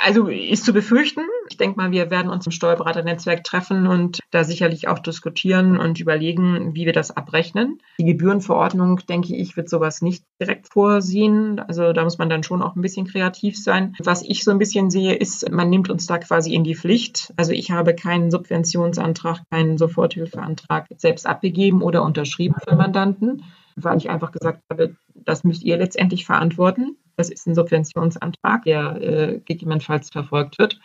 Also 0.04 0.28
ist 0.28 0.66
zu 0.66 0.74
befürchten. 0.74 1.22
Ich 1.50 1.58
denke 1.58 1.78
mal, 1.78 1.92
wir 1.92 2.12
werden 2.12 2.30
uns 2.30 2.46
im 2.46 2.52
Steuerberaternetzwerk 2.52 3.44
treffen 3.44 3.88
und 3.88 4.20
da 4.32 4.44
sicherlich 4.44 4.88
auch 4.88 5.00
diskutieren 5.00 5.78
und 5.78 6.00
überlegen, 6.00 6.76
wie 6.76 6.86
wir 6.86 6.94
das 6.94 7.16
abrechnen. 7.16 7.80
Die 8.00 8.06
Gebührenverordnung, 8.06 9.02
denke 9.08 9.36
ich, 9.36 9.58
wird 9.58 9.70
sowas 9.70 10.02
nicht 10.02 10.24
direkt 10.42 10.72
vorsehen. 10.72 11.60
Also 11.60 11.92
da 11.94 12.04
muss 12.04 12.18
man 12.18 12.30
dann 12.30 12.44
schon 12.44 12.62
auch 12.62 12.76
ein 12.76 12.82
bisschen 12.82 13.08
kreativ 13.08 13.58
sein. 13.58 13.96
Was 14.00 14.22
ich 14.22 14.44
so 14.44 14.52
ein 14.52 14.60
bisschen 14.60 14.90
sehe, 14.90 15.16
ist, 15.16 15.50
man 15.52 15.70
nimmt 15.70 15.90
uns 15.90 16.08
da 16.08 16.18
quasi 16.20 16.54
in 16.54 16.64
die 16.64 16.76
Pflicht. 16.76 17.34
Also 17.36 17.52
ich 17.52 17.72
habe 17.72 17.96
keinen 17.96 18.32
Subventionsantrag, 18.32 19.42
keinen 19.50 19.78
Soforthilfeantrag 19.78 20.86
selbst 20.98 21.26
abgegeben 21.26 21.82
oder 21.82 22.04
unterschrieben 22.04 22.56
für 22.68 22.76
Mandanten, 22.76 23.44
weil 23.76 23.98
ich 23.98 24.10
einfach 24.10 24.32
gesagt 24.32 24.62
habe, 24.70 24.96
das 25.16 25.44
müsst 25.44 25.64
ihr 25.64 25.78
letztendlich 25.78 26.26
verantworten. 26.26 26.98
Das 27.20 27.30
ist 27.30 27.46
ein 27.48 27.56
Subventionsantrag, 27.56 28.64
der 28.64 29.02
äh, 29.02 29.40
gegebenenfalls 29.44 30.10
verfolgt 30.10 30.58
wird. 30.58 30.80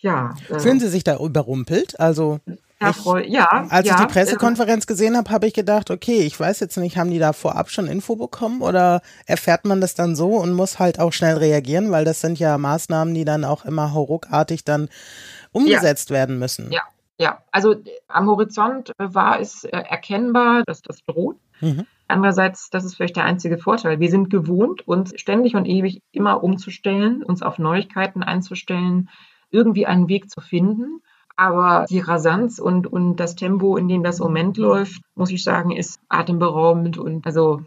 Ja. 0.00 0.34
Äh, 0.48 0.58
Fühlen 0.58 0.80
Sie 0.80 0.88
sich 0.88 1.04
da 1.04 1.18
überrumpelt? 1.18 1.98
Also 2.00 2.40
ich, 2.82 3.04
ja, 3.28 3.46
als 3.68 3.86
ja, 3.86 3.94
ich 3.94 4.00
die 4.00 4.12
Pressekonferenz 4.12 4.86
gesehen 4.86 5.14
habe, 5.14 5.30
habe 5.30 5.46
ich 5.46 5.52
gedacht, 5.52 5.90
okay, 5.90 6.20
ich 6.20 6.40
weiß 6.40 6.60
jetzt 6.60 6.78
nicht, 6.78 6.96
haben 6.96 7.10
die 7.10 7.18
da 7.18 7.34
vorab 7.34 7.68
schon 7.68 7.86
Info 7.86 8.16
bekommen 8.16 8.62
oder 8.62 9.02
erfährt 9.26 9.66
man 9.66 9.82
das 9.82 9.94
dann 9.94 10.16
so 10.16 10.36
und 10.36 10.54
muss 10.54 10.78
halt 10.78 10.98
auch 10.98 11.12
schnell 11.12 11.36
reagieren, 11.36 11.90
weil 11.90 12.06
das 12.06 12.22
sind 12.22 12.38
ja 12.38 12.56
Maßnahmen, 12.56 13.12
die 13.12 13.26
dann 13.26 13.44
auch 13.44 13.66
immer 13.66 13.86
ruckartig 13.86 14.64
dann 14.64 14.88
umgesetzt 15.52 16.08
ja. 16.08 16.16
werden 16.16 16.38
müssen. 16.38 16.72
Ja, 16.72 16.82
ja. 17.18 17.42
Also 17.52 17.76
am 18.08 18.28
Horizont 18.28 18.92
war 18.96 19.40
es 19.40 19.64
äh, 19.64 19.76
erkennbar, 19.76 20.62
dass 20.64 20.80
das 20.80 21.04
droht. 21.04 21.36
Mhm. 21.60 21.84
Andererseits, 22.08 22.70
das 22.70 22.84
ist 22.84 22.96
vielleicht 22.96 23.16
der 23.16 23.24
einzige 23.24 23.58
Vorteil. 23.58 24.00
Wir 24.00 24.10
sind 24.10 24.30
gewohnt, 24.30 24.88
uns 24.88 25.12
ständig 25.20 25.54
und 25.54 25.66
ewig 25.66 26.00
immer 26.12 26.42
umzustellen, 26.42 27.22
uns 27.22 27.42
auf 27.42 27.58
Neuigkeiten 27.58 28.22
einzustellen, 28.22 29.10
irgendwie 29.50 29.86
einen 29.86 30.08
Weg 30.08 30.30
zu 30.30 30.40
finden. 30.40 31.02
Aber 31.36 31.86
die 31.88 32.00
Rasanz 32.00 32.58
und, 32.58 32.86
und 32.86 33.16
das 33.16 33.34
Tempo, 33.34 33.76
in 33.76 33.88
dem 33.88 34.02
das 34.02 34.18
Moment 34.18 34.58
läuft, 34.58 35.00
muss 35.14 35.30
ich 35.30 35.42
sagen, 35.42 35.70
ist 35.70 36.00
atemberaubend. 36.08 36.98
Und 36.98 37.24
also, 37.24 37.62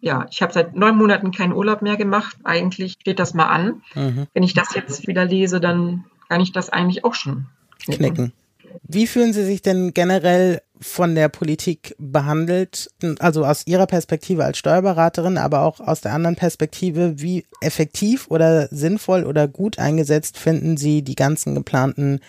ja, 0.00 0.26
ich 0.30 0.42
habe 0.42 0.52
seit 0.52 0.76
neun 0.76 0.96
Monaten 0.96 1.32
keinen 1.32 1.52
Urlaub 1.52 1.82
mehr 1.82 1.96
gemacht. 1.96 2.36
Eigentlich 2.44 2.92
steht 3.00 3.18
das 3.18 3.34
mal 3.34 3.46
an. 3.46 3.82
Mhm. 3.94 4.26
Wenn 4.32 4.44
ich 4.44 4.54
das 4.54 4.74
jetzt 4.74 5.08
wieder 5.08 5.24
lese, 5.24 5.60
dann 5.60 6.04
kann 6.28 6.40
ich 6.40 6.52
das 6.52 6.70
eigentlich 6.70 7.04
auch 7.04 7.14
schon 7.14 7.46
knicken. 7.84 8.14
knicken. 8.14 8.32
Wie 8.82 9.06
fühlen 9.06 9.32
Sie 9.32 9.44
sich 9.44 9.62
denn 9.62 9.94
generell 9.94 10.62
von 10.80 11.14
der 11.14 11.28
Politik 11.28 11.94
behandelt? 11.98 12.90
Also 13.18 13.44
aus 13.44 13.66
Ihrer 13.66 13.86
Perspektive 13.86 14.44
als 14.44 14.58
Steuerberaterin, 14.58 15.38
aber 15.38 15.62
auch 15.62 15.80
aus 15.80 16.00
der 16.00 16.12
anderen 16.12 16.36
Perspektive, 16.36 17.20
wie 17.20 17.46
effektiv 17.60 18.26
oder 18.28 18.68
sinnvoll 18.68 19.24
oder 19.24 19.48
gut 19.48 19.78
eingesetzt 19.78 20.38
finden 20.38 20.76
Sie 20.76 21.02
die 21.02 21.14
ganzen 21.14 21.54
geplanten 21.54 22.20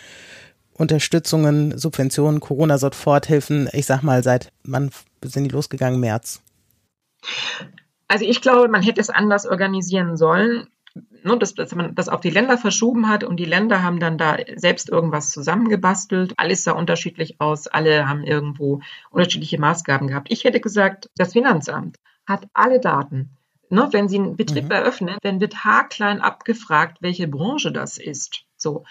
Unterstützungen, 0.73 1.77
Subventionen, 1.77 2.41
Corona-Soforthilfen, 2.41 3.69
ich 3.71 3.85
sag 3.85 4.03
mal, 4.03 4.23
seit 4.23 4.51
wann 4.63 4.91
sind 5.23 5.45
die 5.45 5.49
losgegangen? 5.49 5.99
März? 5.99 6.41
Also 8.07 8.25
ich 8.25 8.41
glaube, 8.41 8.67
man 8.67 8.83
hätte 8.83 9.01
es 9.01 9.09
anders 9.09 9.45
organisieren 9.45 10.17
sollen. 10.17 10.67
Ne, 11.23 11.37
dass, 11.37 11.55
dass 11.55 11.75
man 11.75 11.93
das 11.93 12.07
auf 12.07 12.21
die 12.21 12.29
Länder 12.29 12.57
verschoben 12.57 13.09
hat 13.09 13.25
und 13.25 13.37
die 13.37 13.45
Länder 13.45 13.83
haben 13.83 13.99
dann 13.99 14.17
da 14.17 14.37
selbst 14.55 14.89
irgendwas 14.89 15.29
zusammengebastelt. 15.29 16.33
Alles 16.37 16.63
sah 16.63 16.71
unterschiedlich 16.71 17.41
aus, 17.41 17.67
alle 17.67 18.07
haben 18.07 18.23
irgendwo 18.23 18.79
unterschiedliche 19.09 19.59
Maßgaben 19.59 20.07
gehabt. 20.07 20.31
Ich 20.31 20.45
hätte 20.45 20.61
gesagt, 20.61 21.09
das 21.17 21.33
Finanzamt 21.33 21.97
hat 22.25 22.47
alle 22.53 22.79
Daten. 22.79 23.31
Ne, 23.69 23.89
wenn 23.91 24.07
Sie 24.07 24.19
einen 24.19 24.37
Betrieb 24.37 24.65
mhm. 24.65 24.71
eröffnen, 24.71 25.17
dann 25.21 25.41
wird 25.41 25.65
haarklein 25.65 26.21
abgefragt, 26.21 26.99
welche 27.01 27.27
Branche 27.27 27.73
das 27.73 27.97
ist. 27.97 28.45
So. 28.55 28.85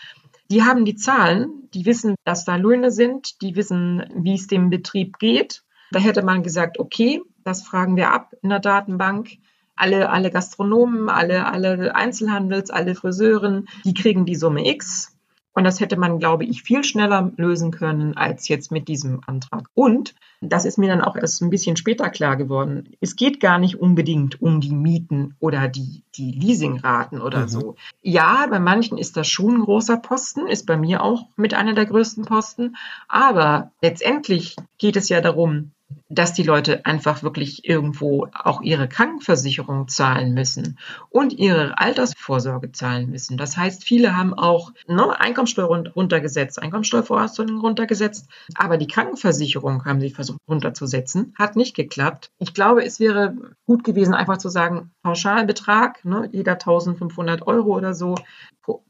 Die 0.50 0.62
haben 0.62 0.84
die 0.84 0.96
Zahlen, 0.96 1.70
die 1.72 1.86
wissen, 1.86 2.16
dass 2.24 2.44
da 2.44 2.56
Löhne 2.56 2.90
sind, 2.90 3.40
die 3.40 3.56
wissen, 3.56 4.04
wie 4.14 4.34
es 4.34 4.46
dem 4.46 4.68
Betrieb 4.68 5.18
geht. 5.18 5.62
Da 5.90 6.00
hätte 6.00 6.22
man 6.22 6.42
gesagt, 6.42 6.78
okay, 6.78 7.22
das 7.44 7.62
fragen 7.62 7.96
wir 7.96 8.12
ab 8.12 8.34
in 8.42 8.50
der 8.50 8.58
Datenbank 8.58 9.38
alle, 9.76 10.10
alle 10.10 10.30
Gastronomen, 10.30 11.08
alle, 11.08 11.46
alle 11.46 11.94
Einzelhandels, 11.94 12.70
alle 12.70 12.94
Friseuren, 12.94 13.68
die 13.84 13.94
kriegen 13.94 14.24
die 14.24 14.36
Summe 14.36 14.66
X. 14.68 15.14
Und 15.56 15.62
das 15.62 15.78
hätte 15.78 15.96
man, 15.96 16.18
glaube 16.18 16.44
ich, 16.44 16.62
viel 16.62 16.82
schneller 16.82 17.30
lösen 17.36 17.70
können 17.70 18.16
als 18.16 18.48
jetzt 18.48 18.72
mit 18.72 18.88
diesem 18.88 19.20
Antrag. 19.24 19.68
Und 19.74 20.14
das 20.40 20.64
ist 20.64 20.78
mir 20.78 20.88
dann 20.88 21.00
auch 21.00 21.14
erst 21.14 21.42
ein 21.42 21.50
bisschen 21.50 21.76
später 21.76 22.10
klar 22.10 22.36
geworden. 22.36 22.96
Es 23.00 23.14
geht 23.14 23.38
gar 23.38 23.58
nicht 23.58 23.80
unbedingt 23.80 24.42
um 24.42 24.60
die 24.60 24.74
Mieten 24.74 25.36
oder 25.38 25.68
die, 25.68 26.02
die 26.16 26.32
Leasingraten 26.32 27.20
oder 27.20 27.42
mhm. 27.42 27.48
so. 27.48 27.76
Ja, 28.02 28.48
bei 28.50 28.58
manchen 28.58 28.98
ist 28.98 29.16
das 29.16 29.28
schon 29.28 29.54
ein 29.54 29.64
großer 29.64 29.96
Posten, 29.96 30.48
ist 30.48 30.66
bei 30.66 30.76
mir 30.76 31.04
auch 31.04 31.28
mit 31.36 31.54
einer 31.54 31.74
der 31.74 31.86
größten 31.86 32.24
Posten. 32.24 32.74
Aber 33.06 33.70
letztendlich 33.80 34.56
geht 34.78 34.96
es 34.96 35.08
ja 35.08 35.20
darum, 35.20 35.70
dass 36.08 36.32
die 36.32 36.42
Leute 36.42 36.84
einfach 36.86 37.22
wirklich 37.22 37.68
irgendwo 37.68 38.28
auch 38.32 38.60
ihre 38.62 38.88
Krankenversicherung 38.88 39.88
zahlen 39.88 40.34
müssen 40.34 40.78
und 41.10 41.32
ihre 41.32 41.78
Altersvorsorge 41.78 42.72
zahlen 42.72 43.10
müssen. 43.10 43.36
Das 43.36 43.56
heißt, 43.56 43.84
viele 43.84 44.16
haben 44.16 44.34
auch 44.34 44.72
ne, 44.86 45.18
Einkommensteuer 45.18 45.66
runtergesetzt, 45.66 46.60
Einkommensteuervorauszahlungen 46.62 47.60
runtergesetzt, 47.60 48.28
aber 48.54 48.76
die 48.76 48.86
Krankenversicherung 48.86 49.84
haben 49.84 50.00
sie 50.00 50.10
versucht 50.10 50.40
runterzusetzen, 50.48 51.34
hat 51.38 51.56
nicht 51.56 51.74
geklappt. 51.74 52.30
Ich 52.38 52.54
glaube, 52.54 52.84
es 52.84 53.00
wäre 53.00 53.34
gut 53.66 53.84
gewesen, 53.84 54.14
einfach 54.14 54.38
zu 54.38 54.48
sagen, 54.48 54.92
Pauschalbetrag, 55.02 56.04
ne, 56.04 56.28
jeder 56.32 56.52
1500 56.52 57.46
Euro 57.46 57.76
oder 57.76 57.94
so, 57.94 58.14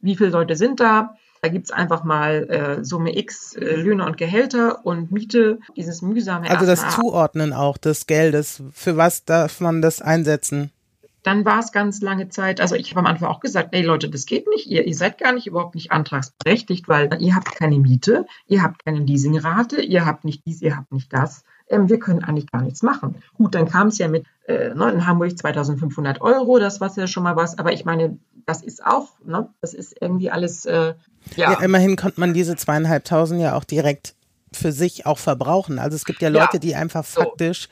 wie 0.01 0.17
viele 0.17 0.31
Leute 0.31 0.57
sind 0.57 0.81
da? 0.81 1.17
Da 1.45 1.51
gibt 1.51 1.67
es 1.67 1.73
einfach 1.73 2.05
mal 2.05 2.49
äh, 2.49 2.85
Summe 2.87 3.19
X 3.19 3.55
äh, 3.55 3.77
Löhne 3.77 4.07
und 4.07 4.17
Gehälter 4.17 4.87
und 4.87 5.13
Miete, 5.13 5.59
dieses 5.77 6.01
mühsame. 6.01 6.49
Also 6.49 6.65
das 6.65 6.89
Zuordnen 6.95 7.53
auch 7.53 7.77
des 7.77 8.07
Geldes. 8.07 8.63
Für 8.73 8.97
was 8.97 9.27
darf 9.27 9.61
man 9.61 9.83
das 9.83 10.01
einsetzen? 10.01 10.71
Dann 11.23 11.45
war 11.45 11.59
es 11.59 11.71
ganz 11.71 12.01
lange 12.01 12.31
Zeit, 12.31 12.63
also 12.63 12.77
ich 12.77 12.93
habe 12.93 13.01
am 13.01 13.07
Anfang 13.07 13.29
auch 13.29 13.41
gesagt, 13.41 13.75
ey 13.75 13.83
Leute, 13.83 14.09
das 14.09 14.25
geht 14.25 14.49
nicht, 14.49 14.69
ihr, 14.69 14.87
ihr 14.87 14.95
seid 14.95 15.19
gar 15.19 15.35
nicht 15.35 15.47
überhaupt 15.47 15.75
nicht 15.75 15.93
antragsberechtigt, 15.93 16.89
weil 16.89 17.11
ihr 17.21 17.35
habt 17.35 17.55
keine 17.55 17.79
Miete, 17.79 18.25
ihr 18.47 18.63
habt 18.63 18.83
keine 18.83 19.01
Leasingrate, 19.01 19.83
ihr 19.83 20.07
habt 20.07 20.25
nicht 20.25 20.47
dies, 20.47 20.63
ihr 20.63 20.79
habt 20.79 20.93
nicht 20.93 21.13
das. 21.13 21.45
Ähm, 21.75 21.89
wir 21.89 21.99
können 21.99 22.23
eigentlich 22.23 22.51
gar 22.51 22.63
nichts 22.63 22.83
machen. 22.83 23.17
Gut, 23.35 23.55
dann 23.55 23.69
kam 23.69 23.89
es 23.89 23.99
ja 23.99 24.09
mit 24.09 24.27
äh, 24.47 24.75
ne, 24.75 24.91
in 24.93 25.07
Hamburg 25.07 25.37
2500 25.39 26.21
Euro, 26.21 26.59
das 26.59 26.81
war 26.81 26.95
ja 26.97 27.07
schon 27.07 27.23
mal 27.23 27.37
was, 27.37 27.59
aber 27.59 27.73
ich 27.73 27.85
meine, 27.85 28.19
das 28.47 28.63
ist 28.63 28.85
auch, 28.85 29.09
ne, 29.25 29.49
das 29.61 29.75
ist 29.75 29.97
irgendwie 30.01 30.31
alles, 30.31 30.67
äh, 30.67 30.95
ja. 31.37 31.53
ja. 31.53 31.61
Immerhin 31.61 31.97
konnte 31.97 32.21
man 32.21 32.35
diese 32.35 32.57
zweieinhalbtausend 32.57 33.41
ja 33.41 33.55
auch 33.55 33.65
direkt 33.65 34.15
für 34.53 34.73
sich 34.73 35.07
auch 35.07 35.19
verbrauchen. 35.19 35.79
Also 35.79 35.97
es 35.97 36.05
gibt 36.05 36.23
ja 36.23 36.29
Leute, 36.29 36.55
ja. 36.55 36.59
die 36.59 36.75
einfach 36.75 37.05
faktisch 37.05 37.63
so. 37.63 37.69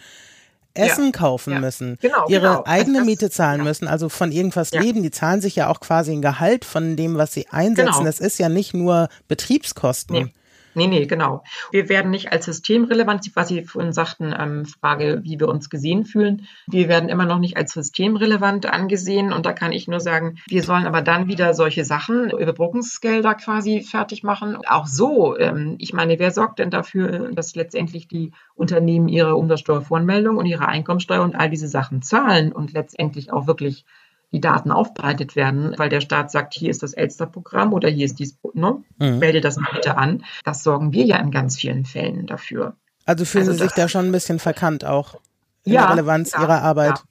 Essen 0.74 1.06
ja. 1.06 1.10
kaufen 1.12 1.60
müssen, 1.60 1.98
genau, 2.00 2.26
ihre 2.28 2.48
genau. 2.48 2.62
eigene 2.64 2.98
das, 2.98 3.06
Miete 3.06 3.30
zahlen 3.30 3.62
müssen, 3.62 3.86
also 3.86 4.08
von 4.08 4.32
irgendwas 4.32 4.72
leben. 4.72 5.02
Die 5.02 5.10
zahlen 5.10 5.42
sich 5.42 5.54
ja 5.54 5.68
auch 5.68 5.80
quasi 5.80 6.12
ein 6.12 6.22
Gehalt 6.22 6.64
von 6.64 6.96
dem, 6.96 7.16
was 7.16 7.34
sie 7.34 7.46
einsetzen. 7.50 7.92
Genau. 7.92 8.04
Das 8.04 8.20
ist 8.20 8.38
ja 8.38 8.48
nicht 8.48 8.72
nur 8.72 9.08
Betriebskosten. 9.28 10.16
Nee. 10.16 10.32
Nee, 10.74 10.86
nee, 10.86 11.06
genau. 11.06 11.44
Wir 11.70 11.88
werden 11.88 12.10
nicht 12.10 12.32
als 12.32 12.46
systemrelevant, 12.46 13.30
was 13.34 13.48
Sie 13.48 13.62
vorhin 13.62 13.92
sagten, 13.92 14.34
ähm, 14.38 14.64
Frage, 14.64 15.20
wie 15.22 15.38
wir 15.38 15.48
uns 15.48 15.68
gesehen 15.68 16.04
fühlen. 16.04 16.46
Wir 16.66 16.88
werden 16.88 17.08
immer 17.08 17.26
noch 17.26 17.38
nicht 17.38 17.56
als 17.56 17.72
systemrelevant 17.72 18.66
angesehen. 18.66 19.32
Und 19.32 19.44
da 19.44 19.52
kann 19.52 19.72
ich 19.72 19.86
nur 19.86 20.00
sagen, 20.00 20.38
wir 20.48 20.62
sollen 20.62 20.86
aber 20.86 21.02
dann 21.02 21.28
wieder 21.28 21.52
solche 21.52 21.84
Sachen, 21.84 22.30
Überbrückungsgelder 22.30 23.34
quasi 23.34 23.82
fertig 23.82 24.22
machen. 24.22 24.56
Auch 24.66 24.86
so, 24.86 25.36
ähm, 25.38 25.76
ich 25.78 25.92
meine, 25.92 26.18
wer 26.18 26.30
sorgt 26.30 26.58
denn 26.58 26.70
dafür, 26.70 27.30
dass 27.32 27.54
letztendlich 27.54 28.08
die 28.08 28.32
Unternehmen 28.54 29.08
ihre 29.08 29.36
Umsatzsteuervoranmeldung 29.36 30.36
und 30.38 30.46
ihre 30.46 30.68
Einkommensteuer 30.68 31.22
und 31.22 31.34
all 31.34 31.50
diese 31.50 31.68
Sachen 31.68 32.00
zahlen 32.02 32.52
und 32.52 32.72
letztendlich 32.72 33.32
auch 33.32 33.46
wirklich 33.46 33.84
die 34.32 34.40
Daten 34.40 34.70
aufbereitet 34.70 35.36
werden, 35.36 35.74
weil 35.76 35.90
der 35.90 36.00
Staat 36.00 36.30
sagt, 36.30 36.54
hier 36.54 36.70
ist 36.70 36.82
das 36.82 36.94
Elster-Programm 36.94 37.72
oder 37.72 37.88
hier 37.88 38.06
ist 38.06 38.18
dies, 38.18 38.38
ne? 38.54 38.82
Mhm. 38.98 39.18
melde 39.18 39.40
das 39.40 39.56
mal 39.58 39.70
bitte 39.72 39.98
an. 39.98 40.24
Das 40.44 40.62
sorgen 40.62 40.92
wir 40.92 41.04
ja 41.04 41.16
in 41.18 41.30
ganz 41.30 41.58
vielen 41.58 41.84
Fällen 41.84 42.26
dafür. 42.26 42.74
Also 43.04 43.24
fühlen 43.24 43.48
also 43.48 43.58
Sie 43.58 43.64
sich 43.64 43.72
da 43.72 43.88
schon 43.88 44.06
ein 44.06 44.12
bisschen 44.12 44.38
verkannt 44.38 44.84
auch 44.84 45.16
in 45.64 45.74
ja, 45.74 45.82
der 45.82 45.90
Relevanz 45.90 46.32
ja, 46.32 46.42
Ihrer 46.42 46.62
Arbeit? 46.62 47.02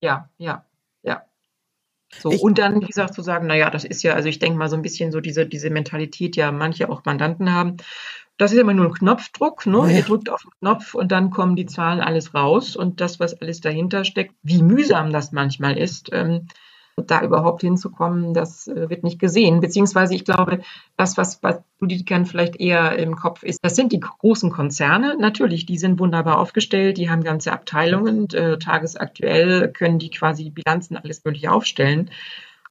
Ja, 0.00 0.28
ja, 0.38 0.64
ja. 1.02 1.22
So, 2.16 2.30
ich, 2.30 2.40
und 2.40 2.58
dann, 2.58 2.80
wie 2.80 2.86
gesagt, 2.86 3.14
zu 3.14 3.22
sagen, 3.22 3.46
naja, 3.46 3.70
das 3.70 3.84
ist 3.84 4.02
ja, 4.02 4.14
also 4.14 4.28
ich 4.28 4.38
denke 4.38 4.58
mal 4.58 4.68
so 4.68 4.76
ein 4.76 4.82
bisschen 4.82 5.10
so 5.10 5.20
diese, 5.20 5.46
diese 5.46 5.70
Mentalität, 5.70 6.36
ja 6.36 6.52
manche 6.52 6.88
auch 6.88 7.04
Mandanten 7.04 7.52
haben. 7.52 7.78
Das 8.36 8.52
ist 8.52 8.58
immer 8.58 8.72
nur 8.72 8.86
ein 8.86 8.94
Knopfdruck, 8.94 9.66
ne? 9.66 9.78
Ja. 9.78 9.88
Ihr 9.88 10.02
drückt 10.04 10.30
auf 10.30 10.42
den 10.42 10.52
Knopf 10.60 10.94
und 10.94 11.10
dann 11.10 11.30
kommen 11.30 11.56
die 11.56 11.66
Zahlen 11.66 12.00
alles 12.00 12.34
raus 12.34 12.76
und 12.76 13.00
das, 13.00 13.18
was 13.18 13.34
alles 13.40 13.60
dahinter 13.60 14.04
steckt, 14.04 14.34
wie 14.42 14.62
mühsam 14.62 15.12
das 15.12 15.32
manchmal 15.32 15.76
ist, 15.76 16.10
ähm, 16.12 16.46
da 17.02 17.22
überhaupt 17.22 17.62
hinzukommen, 17.62 18.34
das 18.34 18.68
äh, 18.68 18.88
wird 18.90 19.04
nicht 19.04 19.18
gesehen. 19.18 19.60
Beziehungsweise 19.60 20.14
ich 20.14 20.24
glaube, 20.24 20.60
das, 20.96 21.16
was 21.16 21.40
bei 21.40 21.58
Politikern 21.78 22.26
vielleicht 22.26 22.60
eher 22.60 22.98
im 22.98 23.16
Kopf 23.16 23.42
ist, 23.42 23.58
das 23.62 23.76
sind 23.76 23.92
die 23.92 24.00
großen 24.00 24.50
Konzerne. 24.50 25.16
Natürlich, 25.18 25.66
die 25.66 25.78
sind 25.78 25.98
wunderbar 25.98 26.38
aufgestellt, 26.38 26.98
die 26.98 27.10
haben 27.10 27.22
ganze 27.22 27.52
Abteilungen, 27.52 28.28
äh, 28.30 28.58
tagesaktuell 28.58 29.72
können 29.72 29.98
die 29.98 30.10
quasi 30.10 30.50
Bilanzen 30.50 30.96
alles 30.96 31.24
mögliche 31.24 31.52
aufstellen. 31.52 32.10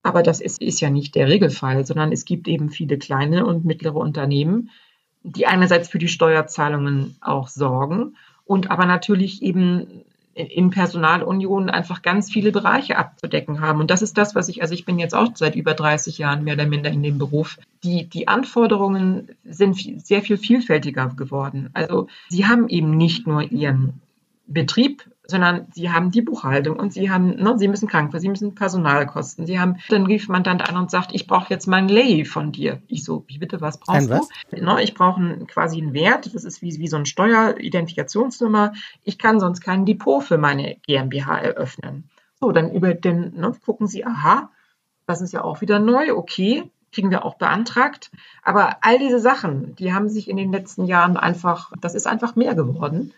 Aber 0.04 0.24
das 0.24 0.42
ist, 0.42 0.62
ist 0.62 0.80
ja 0.82 0.90
nicht 0.90 1.16
der 1.16 1.28
Regelfall, 1.28 1.86
sondern 1.86 2.12
es 2.12 2.26
gibt 2.26 2.48
eben 2.48 2.70
viele 2.70 2.98
kleine 2.98 3.46
und 3.46 3.66
mittlere 3.66 3.96
Unternehmen, 3.96 4.70
die 5.24 5.48
einerseits 5.48 5.90
für 5.90 5.98
die 5.98 6.08
Steuerzahlungen 6.08 7.18
auch 7.20 7.48
sorgen 7.48 8.16
und 8.46 8.72
aber 8.72 8.86
natürlich 8.86 9.42
eben 9.42 10.06
in 10.38 10.70
Personalunion 10.70 11.70
einfach 11.70 12.04
ganz 12.04 12.32
viele 12.32 12.52
Bereiche 12.52 12.98
abzudecken 12.98 13.60
haben. 13.60 13.80
Und 13.80 13.90
das 13.90 14.02
ist 14.02 14.18
das, 14.18 14.36
was 14.36 14.50
ich, 14.50 14.62
also 14.62 14.74
ich 14.74 14.86
bin 14.86 15.00
jetzt 15.00 15.16
auch 15.16 15.32
seit 15.36 15.56
über 15.56 15.74
30 15.74 16.20
Jahren 16.20 16.44
mehr 16.44 16.54
oder 16.54 16.68
minder 16.68 16.92
in 16.92 17.02
dem 17.02 17.18
Beruf. 17.18 17.58
Die, 17.84 18.06
die 18.06 18.28
Anforderungen 18.28 19.30
sind 19.44 19.76
viel, 19.76 20.00
sehr 20.00 20.22
viel 20.22 20.38
vielfältiger 20.38 21.08
geworden. 21.16 21.70
Also 21.74 22.08
sie 22.30 22.46
haben 22.46 22.70
eben 22.70 22.96
nicht 22.98 23.26
nur 23.26 23.52
ihren 23.52 24.00
Betrieb, 24.46 25.04
sondern 25.28 25.68
sie 25.74 25.92
haben 25.92 26.12
die 26.12 26.22
Buchhaltung 26.22 26.78
und 26.78 26.94
sie 26.94 27.12
haben, 27.12 27.36
ne, 27.36 27.58
sie 27.58 27.68
müssen 27.68 27.88
Krankenversicherung, 27.88 28.36
sie 28.36 28.46
müssen 28.46 28.56
Personalkosten. 28.56 29.46
Sie 29.46 29.60
haben, 29.60 29.78
dann 29.90 30.06
rief 30.06 30.28
Mandant 30.30 30.68
an 30.68 30.78
und 30.78 30.90
sagt, 30.90 31.14
ich 31.14 31.28
brauche 31.28 31.50
jetzt 31.50 31.68
mal 31.68 31.78
ein 31.78 31.90
Lay 31.90 32.26
von 32.26 32.52
dir. 32.52 32.82
Ich 32.88 33.04
so, 33.04 33.26
wie 33.28 33.38
bitte, 33.38 33.62
was 33.62 33.80
brauchst 33.80 34.10
was? 34.10 34.30
du? 34.52 34.64
Ne, 34.64 34.82
ich 34.82 34.94
brauche 34.94 35.46
quasi 35.48 35.82
einen 35.82 35.94
Wert, 35.94 36.34
das 36.34 36.44
ist 36.44 36.62
wie, 36.62 36.78
wie 36.80 36.88
so 36.88 36.98
ein 36.98 37.06
Steueridentifikationsnummer. 37.06 38.74
Ich 39.04 39.18
kann 39.18 39.40
sonst 39.40 39.62
kein 39.62 39.86
Depot 39.86 40.24
für 40.24 40.38
meine 40.38 40.78
GmbH 40.86 41.38
eröffnen. 41.38 42.10
So, 42.40 42.52
dann 42.52 42.72
über 42.72 42.94
den, 42.94 43.36
ne, 43.36 43.52
gucken 43.66 43.88
Sie, 43.88 44.06
aha, 44.06 44.50
das 45.06 45.22
ist 45.22 45.34
ja 45.34 45.44
auch 45.44 45.62
wieder 45.62 45.80
neu, 45.80 46.14
okay, 46.14 46.70
kriegen 46.98 47.12
wir 47.12 47.24
auch 47.26 47.36
beantragt. 47.36 48.10
Aber 48.42 48.78
all 48.82 48.98
diese 48.98 49.20
Sachen, 49.20 49.76
die 49.76 49.94
haben 49.94 50.10
sich 50.10 50.28
in 50.28 50.36
den 50.36 50.52
letzten 50.52 50.86
Jahren 50.86 51.16
einfach, 51.16 51.72
das 51.80 51.94
ist 51.94 52.08
einfach 52.08 52.36
mehr 52.36 52.56
geworden. 52.56 53.14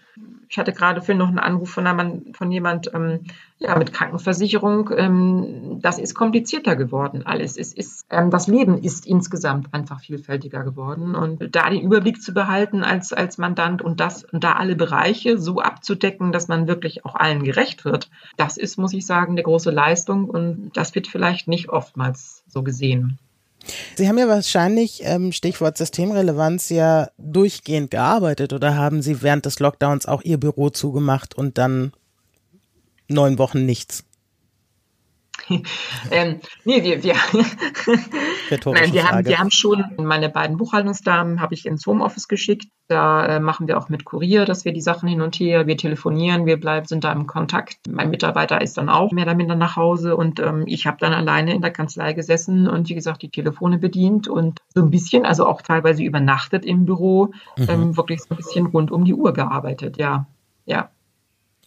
Ich 0.49 0.57
hatte 0.57 0.73
gerade 0.73 1.01
für 1.01 1.15
noch 1.15 1.29
einen 1.29 1.39
Anruf 1.39 1.69
von, 1.69 1.87
einem, 1.87 2.33
von 2.33 2.51
jemand 2.51 2.93
ähm, 2.93 3.21
ja, 3.57 3.77
mit 3.77 3.93
Krankenversicherung. 3.93 4.89
Ähm, 4.97 5.79
das 5.81 5.97
ist 5.97 6.13
komplizierter 6.13 6.75
geworden 6.75 7.21
alles. 7.25 7.55
Es 7.55 7.73
ist, 7.73 8.05
ähm, 8.09 8.31
das 8.31 8.47
Leben 8.47 8.77
ist 8.79 9.05
insgesamt 9.05 9.73
einfach 9.73 10.01
vielfältiger 10.01 10.65
geworden. 10.65 11.15
Und 11.15 11.55
da 11.55 11.69
den 11.69 11.81
Überblick 11.81 12.21
zu 12.21 12.33
behalten 12.33 12.83
als, 12.83 13.13
als 13.13 13.37
Mandant 13.37 13.81
und 13.81 14.01
das 14.01 14.25
und 14.25 14.43
da 14.43 14.53
alle 14.53 14.75
Bereiche 14.75 15.37
so 15.37 15.61
abzudecken, 15.61 16.33
dass 16.33 16.49
man 16.49 16.67
wirklich 16.67 17.05
auch 17.05 17.15
allen 17.15 17.43
gerecht 17.43 17.85
wird, 17.85 18.09
das 18.35 18.57
ist, 18.57 18.77
muss 18.77 18.91
ich 18.91 19.05
sagen, 19.05 19.33
eine 19.33 19.43
große 19.43 19.71
Leistung 19.71 20.25
und 20.25 20.71
das 20.73 20.95
wird 20.95 21.07
vielleicht 21.07 21.47
nicht 21.47 21.69
oftmals 21.69 22.43
so 22.47 22.61
gesehen. 22.61 23.19
Sie 23.95 24.07
haben 24.07 24.17
ja 24.17 24.27
wahrscheinlich, 24.27 25.01
ähm, 25.03 25.31
Stichwort 25.31 25.77
Systemrelevanz, 25.77 26.69
ja 26.69 27.09
durchgehend 27.17 27.91
gearbeitet 27.91 28.53
oder 28.53 28.75
haben 28.75 29.01
Sie 29.01 29.21
während 29.21 29.45
des 29.45 29.59
Lockdowns 29.59 30.05
auch 30.05 30.21
Ihr 30.21 30.39
Büro 30.39 30.69
zugemacht 30.69 31.35
und 31.35 31.57
dann 31.57 31.91
neun 33.07 33.37
Wochen 33.37 33.65
nichts? 33.65 34.03
ähm, 36.11 36.39
nee, 36.65 36.83
wir, 36.83 37.03
wir, 37.03 37.13
Nein, 38.65 38.93
wir, 38.93 39.09
haben, 39.09 39.25
wir 39.25 39.39
haben 39.39 39.51
schon 39.51 39.83
meine 39.97 40.29
beiden 40.29 40.57
Buchhaltungsdamen 40.57 41.41
habe 41.41 41.53
ich 41.53 41.65
ins 41.65 41.85
Homeoffice 41.85 42.27
geschickt. 42.27 42.67
Da 42.87 43.25
äh, 43.25 43.39
machen 43.39 43.67
wir 43.67 43.77
auch 43.77 43.89
mit 43.89 44.03
Kurier, 44.03 44.45
dass 44.45 44.65
wir 44.65 44.73
die 44.73 44.81
Sachen 44.81 45.07
hin 45.07 45.21
und 45.21 45.35
her, 45.35 45.67
wir 45.67 45.77
telefonieren, 45.77 46.47
wir 46.47 46.59
bleiben, 46.59 46.87
sind 46.87 47.03
da 47.03 47.11
im 47.11 47.27
Kontakt. 47.27 47.77
Mein 47.87 48.09
Mitarbeiter 48.09 48.61
ist 48.61 48.77
dann 48.77 48.89
auch 48.89 49.11
mehr 49.11 49.25
oder 49.25 49.35
minder 49.35 49.55
nach 49.55 49.75
Hause 49.75 50.15
und 50.15 50.39
ähm, 50.39 50.63
ich 50.65 50.87
habe 50.87 50.97
dann 50.99 51.13
alleine 51.13 51.53
in 51.53 51.61
der 51.61 51.71
Kanzlei 51.71 52.13
gesessen 52.13 52.67
und 52.67 52.89
wie 52.89 52.95
gesagt 52.95 53.21
die 53.21 53.29
Telefone 53.29 53.77
bedient 53.77 54.27
und 54.27 54.59
so 54.73 54.81
ein 54.81 54.89
bisschen, 54.89 55.25
also 55.25 55.45
auch 55.45 55.61
teilweise 55.61 56.03
übernachtet 56.03 56.65
im 56.65 56.85
Büro, 56.85 57.31
mhm. 57.57 57.67
ähm, 57.69 57.97
wirklich 57.97 58.21
so 58.21 58.27
ein 58.31 58.37
bisschen 58.37 58.65
rund 58.65 58.91
um 58.91 59.05
die 59.05 59.13
Uhr 59.13 59.33
gearbeitet, 59.33 59.97
ja. 59.97 60.25
Ja. 60.65 60.89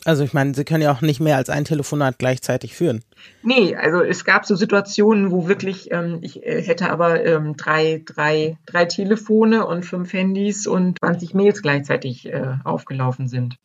Also 0.04 0.24
ich 0.24 0.32
meine, 0.32 0.54
Sie 0.54 0.64
können 0.64 0.82
ja 0.82 0.92
auch 0.92 1.00
nicht 1.00 1.20
mehr 1.20 1.36
als 1.36 1.48
ein 1.48 1.64
Telefonat 1.64 2.18
gleichzeitig 2.18 2.74
führen. 2.74 3.04
Nee, 3.42 3.76
also 3.76 4.02
es 4.02 4.24
gab 4.24 4.44
so 4.44 4.56
Situationen, 4.56 5.30
wo 5.30 5.46
wirklich, 5.46 5.92
ähm, 5.92 6.18
ich 6.22 6.44
äh, 6.44 6.60
hätte 6.60 6.90
aber 6.90 7.24
ähm, 7.24 7.56
drei, 7.56 8.02
drei, 8.04 8.58
drei 8.66 8.84
Telefone 8.86 9.66
und 9.66 9.84
fünf 9.84 10.12
Handys 10.12 10.66
und 10.66 10.98
20 10.98 11.34
Mails 11.34 11.62
gleichzeitig 11.62 12.26
äh, 12.26 12.54
aufgelaufen 12.64 13.28
sind. 13.28 13.56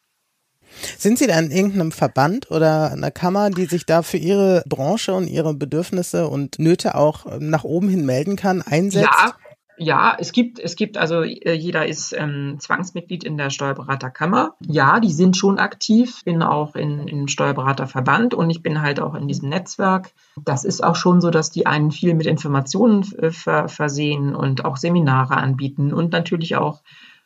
Sind 0.98 1.18
Sie 1.18 1.28
da 1.28 1.40
in 1.40 1.50
irgendeinem 1.50 1.92
Verband 1.92 2.52
oder 2.52 2.92
einer 2.92 3.10
Kammer, 3.10 3.50
die 3.50 3.66
sich 3.66 3.86
da 3.86 4.04
für 4.04 4.18
Ihre 4.18 4.64
Branche 4.68 5.14
und 5.14 5.28
Ihre 5.28 5.54
Bedürfnisse 5.54 6.28
und 6.28 6.60
Nöte 6.60 6.96
auch 6.96 7.26
nach 7.40 7.64
oben 7.64 7.90
hin 7.90 8.06
melden 8.06 8.36
kann, 8.36 8.62
einsetzt? 8.62 9.10
Ja, 9.18 9.34
ja, 9.78 10.16
es 10.18 10.32
gibt, 10.32 10.60
es 10.60 10.76
gibt 10.76 10.98
also 10.98 11.22
äh, 11.22 11.54
jeder 11.54 11.86
ist 11.86 12.14
ähm, 12.14 12.58
Zwangsmitglied 12.60 13.24
in 13.24 13.38
der 13.38 13.50
Steuerberaterkammer. 13.50 14.56
Ja, 14.60 15.00
die 15.00 15.12
sind 15.12 15.38
schon 15.38 15.60
aktiv. 15.60 16.24
Bin 16.26 16.42
auch 16.42 16.76
in, 16.76 17.08
in 17.08 17.28
Steuerberaterverband 17.28 18.34
und 18.34 18.50
ich 18.50 18.64
bin 18.64 18.82
halt 18.82 19.00
auch 19.00 19.14
in 19.14 19.28
diesem 19.28 19.50
Netzwerk. 19.50 20.12
Das 20.44 20.66
ist 20.66 20.84
auch 20.84 20.96
schon 20.96 21.22
so, 21.22 21.30
dass 21.30 21.52
die 21.52 21.68
einen 21.68 21.92
viel 21.92 22.16
mit 22.16 22.26
Informationen 22.26 23.04
äh, 23.20 23.32
ver 23.32 23.68
versehen 23.68 24.36
und 24.36 24.66
auch 24.66 24.78
Seminare 24.78 25.38
anbieten 25.38 25.94
und 25.94 26.12
natürlich 26.12 26.56
auch 26.56 26.82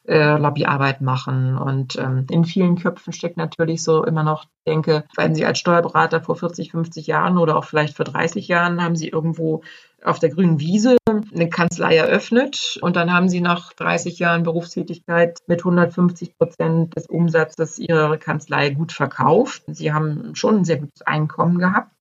äh, 0.08 0.38
Lobbyarbeit 0.38 1.02
machen. 1.02 1.58
Und 1.58 1.96
ähm, 1.98 2.26
in 2.30 2.44
vielen 2.44 2.76
Köpfen 2.78 3.14
steckt 3.14 3.38
natürlich 3.38 3.84
so 3.84 4.04
immer 4.04 4.24
noch, 4.24 4.46
denke, 4.68 5.06
wenn 5.16 5.36
Sie 5.36 5.46
als 5.46 5.60
Steuerberater 5.60 6.22
vor 6.22 6.36
40, 6.36 6.72
50 6.72 7.08
Jahren 7.08 7.38
oder 7.38 7.56
auch 7.56 7.66
vielleicht 7.66 7.96
vor 7.96 8.06
30 8.06 8.48
Jahren 8.48 8.84
haben 8.84 8.96
Sie 8.96 9.08
irgendwo 9.08 9.62
auf 10.04 10.20
der 10.20 10.30
grünen 10.30 10.60
Wiese 10.60 10.98
eine 11.34 11.50
Kanzlei 11.50 11.96
eröffnet 11.98 12.78
und 12.82 12.96
dann 12.96 13.12
haben 13.14 13.30
sie 13.30 13.42
nach 13.42 13.74
30 13.74 14.20
Jahren 14.20 14.44
Berufstätigkeit 14.44 15.40
mit 15.48 15.60
150 15.60 16.38
Prozent 16.38 16.96
des 16.96 17.08
Umsatzes 17.08 17.80
ihrer 17.80 18.18
Kanzlei 18.18 18.70
gut 18.72 18.92
verkauft. 18.92 19.64
Sie 19.68 19.94
haben 19.94 20.36
schon 20.36 20.58
ein 20.58 20.66
sehr 20.66 20.78
gutes 20.78 21.02
Einkommen 21.02 21.58
gehabt. 21.58 21.92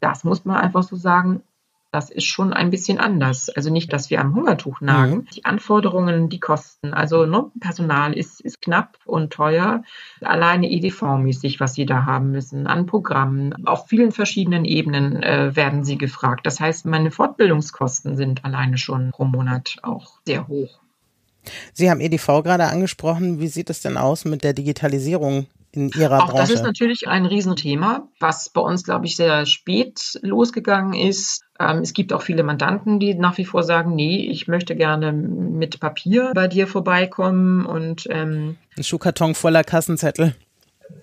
Das 0.00 0.24
muss 0.24 0.44
man 0.44 0.56
einfach 0.56 0.82
so 0.82 0.96
sagen 0.96 1.42
das 1.94 2.10
ist 2.10 2.24
schon 2.24 2.52
ein 2.52 2.70
bisschen 2.70 2.98
anders. 2.98 3.48
Also 3.50 3.70
nicht, 3.70 3.92
dass 3.92 4.10
wir 4.10 4.20
am 4.20 4.34
Hungertuch 4.34 4.80
nagen. 4.80 5.14
Mhm. 5.14 5.26
Die 5.32 5.44
Anforderungen, 5.44 6.28
die 6.28 6.40
Kosten, 6.40 6.92
also 6.92 7.24
ne, 7.24 7.52
Personal 7.60 8.12
ist, 8.12 8.40
ist 8.40 8.60
knapp 8.60 8.98
und 9.04 9.32
teuer. 9.32 9.84
Alleine 10.20 10.66
EDV-mäßig, 10.66 11.60
was 11.60 11.74
sie 11.74 11.86
da 11.86 12.04
haben 12.04 12.32
müssen, 12.32 12.66
an 12.66 12.86
Programmen. 12.86 13.64
Auf 13.66 13.86
vielen 13.86 14.10
verschiedenen 14.10 14.64
Ebenen 14.64 15.22
äh, 15.22 15.54
werden 15.54 15.84
sie 15.84 15.96
gefragt. 15.96 16.46
Das 16.46 16.58
heißt, 16.58 16.84
meine 16.84 17.12
Fortbildungskosten 17.12 18.16
sind 18.16 18.44
alleine 18.44 18.76
schon 18.76 19.12
pro 19.12 19.24
Monat 19.24 19.76
auch 19.82 20.18
sehr 20.26 20.48
hoch. 20.48 20.80
Sie 21.72 21.90
haben 21.90 22.00
EDV 22.00 22.42
gerade 22.42 22.64
angesprochen. 22.64 23.38
Wie 23.38 23.48
sieht 23.48 23.70
es 23.70 23.82
denn 23.82 23.96
aus 23.96 24.24
mit 24.24 24.42
der 24.42 24.52
Digitalisierung 24.52 25.46
in 25.70 25.90
Ihrer 25.90 26.24
Auch 26.24 26.30
Branche? 26.30 26.42
das 26.42 26.50
ist 26.50 26.62
natürlich 26.62 27.06
ein 27.06 27.26
Riesenthema, 27.26 28.08
was 28.18 28.48
bei 28.48 28.62
uns, 28.62 28.82
glaube 28.82 29.06
ich, 29.06 29.14
sehr 29.14 29.46
spät 29.46 30.18
losgegangen 30.22 30.94
ist. 30.94 31.43
Ähm, 31.60 31.78
es 31.78 31.92
gibt 31.92 32.12
auch 32.12 32.22
viele 32.22 32.42
Mandanten, 32.42 32.98
die 32.98 33.14
nach 33.14 33.38
wie 33.38 33.44
vor 33.44 33.62
sagen, 33.62 33.94
nee, 33.94 34.26
ich 34.28 34.48
möchte 34.48 34.74
gerne 34.74 35.12
mit 35.12 35.78
Papier 35.80 36.32
bei 36.34 36.48
dir 36.48 36.66
vorbeikommen 36.66 37.64
und 37.64 38.06
ähm, 38.10 38.56
ein 38.76 38.82
Schuhkarton 38.84 39.34
voller 39.34 39.62
Kassenzettel. 39.62 40.34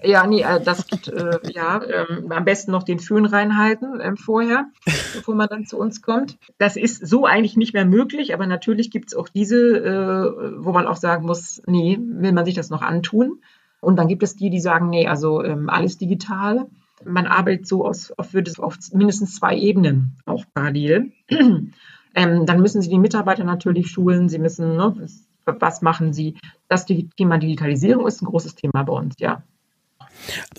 Ja, 0.03 0.25
nee, 0.27 0.41
äh, 0.41 0.61
das 0.61 0.87
gibt, 0.87 1.07
äh, 1.07 1.39
ja, 1.51 1.81
ähm, 1.83 2.31
am 2.31 2.45
besten 2.45 2.71
noch 2.71 2.83
den 2.83 2.99
Föhn 2.99 3.25
reinhalten 3.25 3.99
ähm, 4.01 4.17
vorher, 4.17 4.65
bevor 4.85 5.35
man 5.35 5.47
dann 5.47 5.65
zu 5.65 5.77
uns 5.77 6.01
kommt. 6.01 6.37
Das 6.57 6.75
ist 6.75 7.07
so 7.07 7.25
eigentlich 7.25 7.55
nicht 7.55 7.73
mehr 7.73 7.85
möglich, 7.85 8.33
aber 8.33 8.47
natürlich 8.47 8.91
gibt 8.91 9.09
es 9.09 9.15
auch 9.15 9.29
diese, 9.29 9.77
äh, 9.77 10.55
wo 10.57 10.71
man 10.71 10.87
auch 10.87 10.97
sagen 10.97 11.25
muss, 11.25 11.61
nee, 11.65 11.97
will 11.99 12.33
man 12.33 12.45
sich 12.45 12.55
das 12.55 12.69
noch 12.69 12.81
antun? 12.81 13.41
Und 13.79 13.97
dann 13.97 14.07
gibt 14.07 14.21
es 14.21 14.35
die, 14.35 14.49
die 14.49 14.59
sagen, 14.59 14.89
nee, 14.89 15.07
also 15.07 15.43
ähm, 15.43 15.69
alles 15.69 15.97
digital. 15.97 16.67
Man 17.05 17.27
arbeitet 17.27 17.67
so 17.67 17.85
aus, 17.85 18.11
auf, 18.11 18.33
auf 18.59 18.77
mindestens 18.93 19.35
zwei 19.35 19.55
Ebenen 19.55 20.17
auch 20.25 20.45
parallel. 20.53 21.11
ähm, 21.29 22.45
dann 22.45 22.61
müssen 22.61 22.81
Sie 22.81 22.89
die 22.89 22.99
Mitarbeiter 22.99 23.43
natürlich 23.43 23.89
schulen. 23.89 24.29
Sie 24.29 24.39
müssen, 24.39 24.75
ne, 24.75 24.95
was, 24.97 25.27
was 25.45 25.81
machen 25.81 26.13
Sie? 26.13 26.37
Das 26.67 26.85
Thema 26.85 27.37
Digitalisierung 27.37 28.07
ist 28.07 28.21
ein 28.21 28.27
großes 28.27 28.55
Thema 28.55 28.83
bei 28.83 28.93
uns, 28.93 29.15
ja. 29.19 29.43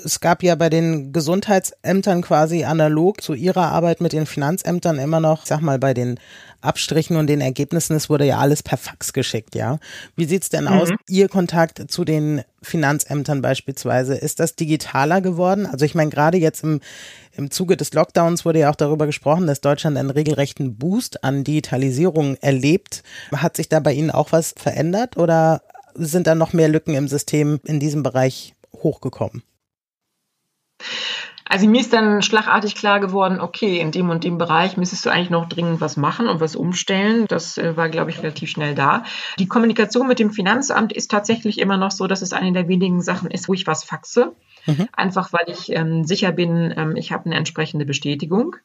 Es 0.05 0.20
gab 0.20 0.42
ja 0.42 0.55
bei 0.55 0.68
den 0.68 1.12
Gesundheitsämtern 1.12 2.22
quasi 2.22 2.64
analog 2.64 3.20
zu 3.20 3.35
ihrer 3.35 3.72
Arbeit 3.72 4.01
mit 4.01 4.12
den 4.12 4.27
Finanzämtern 4.27 4.98
immer 4.98 5.20
noch, 5.20 5.46
sag 5.46 5.61
mal, 5.61 5.79
bei 5.79 5.94
den 5.94 6.18
Abstrichen 6.62 7.16
und 7.16 7.27
den 7.27 7.40
Ergebnissen, 7.40 7.96
es 7.96 8.09
wurde 8.09 8.25
ja 8.25 8.38
alles 8.38 8.62
per 8.62 8.79
Fax 8.79 9.12
geschickt, 9.12 9.55
ja. 9.55 9.79
Wie 10.16 10.25
sieht's 10.25 10.48
denn 10.48 10.64
mhm. 10.64 10.70
aus, 10.70 10.88
Ihr 11.09 11.29
Kontakt 11.29 11.90
zu 11.90 12.05
den 12.05 12.42
Finanzämtern 12.62 13.42
beispielsweise? 13.42 14.14
Ist 14.14 14.40
das 14.40 14.55
digitaler 14.55 15.20
geworden? 15.20 15.66
Also 15.66 15.85
ich 15.85 15.94
meine, 15.94 16.11
gerade 16.11 16.38
jetzt 16.38 16.62
im, 16.62 16.81
im 17.33 17.51
Zuge 17.51 17.77
des 17.77 17.92
Lockdowns 17.92 18.44
wurde 18.44 18.61
ja 18.61 18.70
auch 18.70 18.77
darüber 18.77 19.07
gesprochen, 19.07 19.46
dass 19.46 19.61
Deutschland 19.61 19.96
einen 19.96 20.11
regelrechten 20.11 20.77
Boost 20.77 21.25
an 21.25 21.44
Digitalisierung 21.44 22.37
erlebt. 22.37 23.03
Hat 23.33 23.57
sich 23.57 23.68
da 23.68 23.81
bei 23.81 23.92
Ihnen 23.92 24.12
auch 24.12 24.31
was 24.31 24.55
verändert 24.57 25.16
oder 25.16 25.62
sind 25.94 26.27
da 26.27 26.35
noch 26.35 26.53
mehr 26.53 26.68
Lücken 26.68 26.94
im 26.94 27.09
System 27.09 27.61
in 27.64 27.81
diesem 27.81 28.03
Bereich 28.03 28.55
hochgekommen? 28.72 29.42
Also 31.52 31.68
mir 31.68 31.82
ist 31.82 31.92
dann 31.92 32.22
schlagartig 32.22 32.74
klar 32.74 32.98
geworden, 32.98 33.38
okay, 33.38 33.78
in 33.78 33.90
dem 33.90 34.08
und 34.08 34.24
dem 34.24 34.38
Bereich 34.38 34.78
müsstest 34.78 35.04
du 35.04 35.10
eigentlich 35.10 35.28
noch 35.28 35.50
dringend 35.50 35.82
was 35.82 35.98
machen 35.98 36.26
und 36.26 36.40
was 36.40 36.56
umstellen. 36.56 37.26
Das 37.28 37.58
äh, 37.58 37.76
war, 37.76 37.90
glaube 37.90 38.10
ich, 38.10 38.22
relativ 38.22 38.48
schnell 38.48 38.74
da. 38.74 39.04
Die 39.38 39.46
Kommunikation 39.46 40.08
mit 40.08 40.18
dem 40.18 40.30
Finanzamt 40.30 40.94
ist 40.94 41.10
tatsächlich 41.10 41.58
immer 41.58 41.76
noch 41.76 41.90
so, 41.90 42.06
dass 42.06 42.22
es 42.22 42.32
eine 42.32 42.52
der 42.52 42.68
wenigen 42.68 43.02
Sachen 43.02 43.30
ist, 43.30 43.50
wo 43.50 43.52
ich 43.52 43.66
was 43.66 43.84
faxe. 43.84 44.32
Mhm. 44.64 44.88
Einfach 44.96 45.34
weil 45.34 45.44
ich 45.48 45.70
ähm, 45.72 46.04
sicher 46.04 46.32
bin, 46.32 46.72
ähm, 46.74 46.96
ich 46.96 47.12
habe 47.12 47.26
eine 47.26 47.34
entsprechende 47.34 47.84
Bestätigung. 47.84 48.56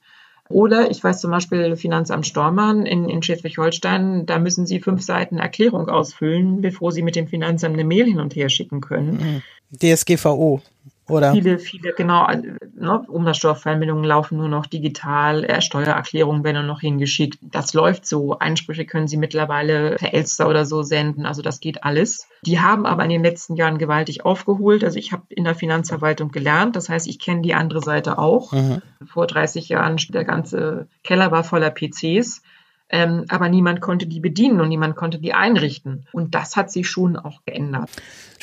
Oder 0.47 0.89
ich 0.89 1.03
weiß 1.03 1.19
zum 1.19 1.31
Beispiel 1.31 1.75
Finanzamt 1.75 2.25
Stormann 2.25 2.85
in, 2.85 3.09
in 3.09 3.21
Schleswig-Holstein, 3.21 4.25
da 4.25 4.39
müssen 4.39 4.65
Sie 4.65 4.79
fünf 4.79 5.01
Seiten 5.01 5.39
Erklärung 5.39 5.89
ausfüllen, 5.89 6.61
bevor 6.61 6.93
Sie 6.93 7.01
mit 7.01 7.17
dem 7.17 7.27
Finanzamt 7.27 7.73
eine 7.73 7.83
Mail 7.83 8.05
hin 8.05 8.21
und 8.21 8.33
her 8.33 8.47
schicken 8.47 8.79
können. 8.79 9.41
Mhm. 9.71 9.77
DSGVO. 9.77 10.61
Oder? 11.09 11.31
Viele, 11.31 11.57
viele, 11.57 11.93
genau. 11.93 12.27
Ne, 12.27 13.05
Umsatzsteuervermeldungen 13.07 14.03
laufen 14.03 14.37
nur 14.37 14.49
noch 14.49 14.65
digital, 14.65 15.45
äh, 15.45 15.61
Steuererklärungen 15.61 16.43
werden 16.43 16.57
nur 16.57 16.73
noch 16.73 16.81
hingeschickt. 16.81 17.39
Das 17.41 17.73
läuft 17.73 18.05
so. 18.05 18.37
Einsprüche 18.39 18.85
können 18.85 19.07
Sie 19.07 19.17
mittlerweile 19.17 19.95
per 19.95 20.13
Elster 20.13 20.49
oder 20.49 20.65
so 20.65 20.83
senden. 20.83 21.25
Also 21.25 21.41
das 21.41 21.59
geht 21.61 21.83
alles. 21.83 22.27
Die 22.45 22.59
haben 22.59 22.85
aber 22.85 23.03
in 23.03 23.09
den 23.09 23.23
letzten 23.23 23.55
Jahren 23.55 23.77
gewaltig 23.77 24.25
aufgeholt. 24.25 24.83
Also 24.83 24.99
ich 24.99 25.13
habe 25.13 25.23
in 25.29 25.45
der 25.45 25.55
Finanzverwaltung 25.55 26.31
gelernt. 26.31 26.75
Das 26.75 26.89
heißt, 26.89 27.07
ich 27.07 27.19
kenne 27.19 27.41
die 27.41 27.53
andere 27.53 27.81
Seite 27.81 28.17
auch. 28.17 28.51
Mhm. 28.51 28.81
Vor 29.05 29.27
30 29.27 29.69
Jahren, 29.69 29.97
der 30.09 30.25
ganze 30.25 30.87
Keller 31.03 31.31
war 31.31 31.45
voller 31.45 31.71
PCs. 31.71 32.41
Ähm, 32.89 33.25
aber 33.27 33.49
niemand 33.49 33.81
konnte 33.81 34.07
die 34.07 34.19
bedienen 34.19 34.61
und 34.61 34.69
niemand 34.69 34.95
konnte 34.95 35.19
die 35.19 35.33
einrichten. 35.33 36.05
Und 36.11 36.35
das 36.35 36.55
hat 36.55 36.71
sich 36.71 36.89
schon 36.89 37.17
auch 37.17 37.43
geändert. 37.45 37.89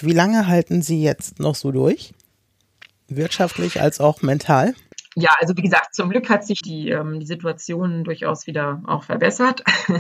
Wie 0.00 0.12
lange 0.12 0.46
halten 0.46 0.83
Sie 0.83 1.03
jetzt 1.03 1.40
noch 1.40 1.55
so 1.55 1.72
durch? 1.72 2.12
Wirtschaftlich 3.09 3.81
als 3.81 4.01
auch 4.01 4.23
mental? 4.23 4.75
Ja, 5.17 5.31
also 5.38 5.57
wie 5.57 5.62
gesagt, 5.62 5.95
zum 5.95 6.11
Glück 6.11 6.29
hat 6.29 6.45
sich 6.45 6.61
die, 6.61 6.88
ähm, 6.88 7.21
die 7.21 7.27
Situation 7.27 8.03
durchaus 8.03 8.47
wieder 8.47 8.83
auch 8.87 9.05
verbessert. 9.05 9.62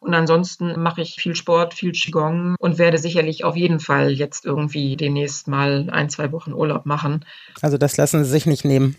und 0.00 0.12
ansonsten 0.12 0.80
mache 0.80 1.02
ich 1.02 1.14
viel 1.14 1.36
Sport, 1.36 1.72
viel 1.72 1.92
Qigong 1.92 2.56
und 2.58 2.78
werde 2.78 2.98
sicherlich 2.98 3.44
auf 3.44 3.56
jeden 3.56 3.78
Fall 3.78 4.10
jetzt 4.10 4.44
irgendwie 4.44 4.96
demnächst 4.96 5.46
mal 5.46 5.88
ein, 5.90 6.10
zwei 6.10 6.32
Wochen 6.32 6.52
Urlaub 6.52 6.84
machen. 6.84 7.24
Also 7.62 7.78
das 7.78 7.96
lassen 7.96 8.24
Sie 8.24 8.30
sich 8.30 8.46
nicht 8.46 8.64
nehmen. 8.64 8.96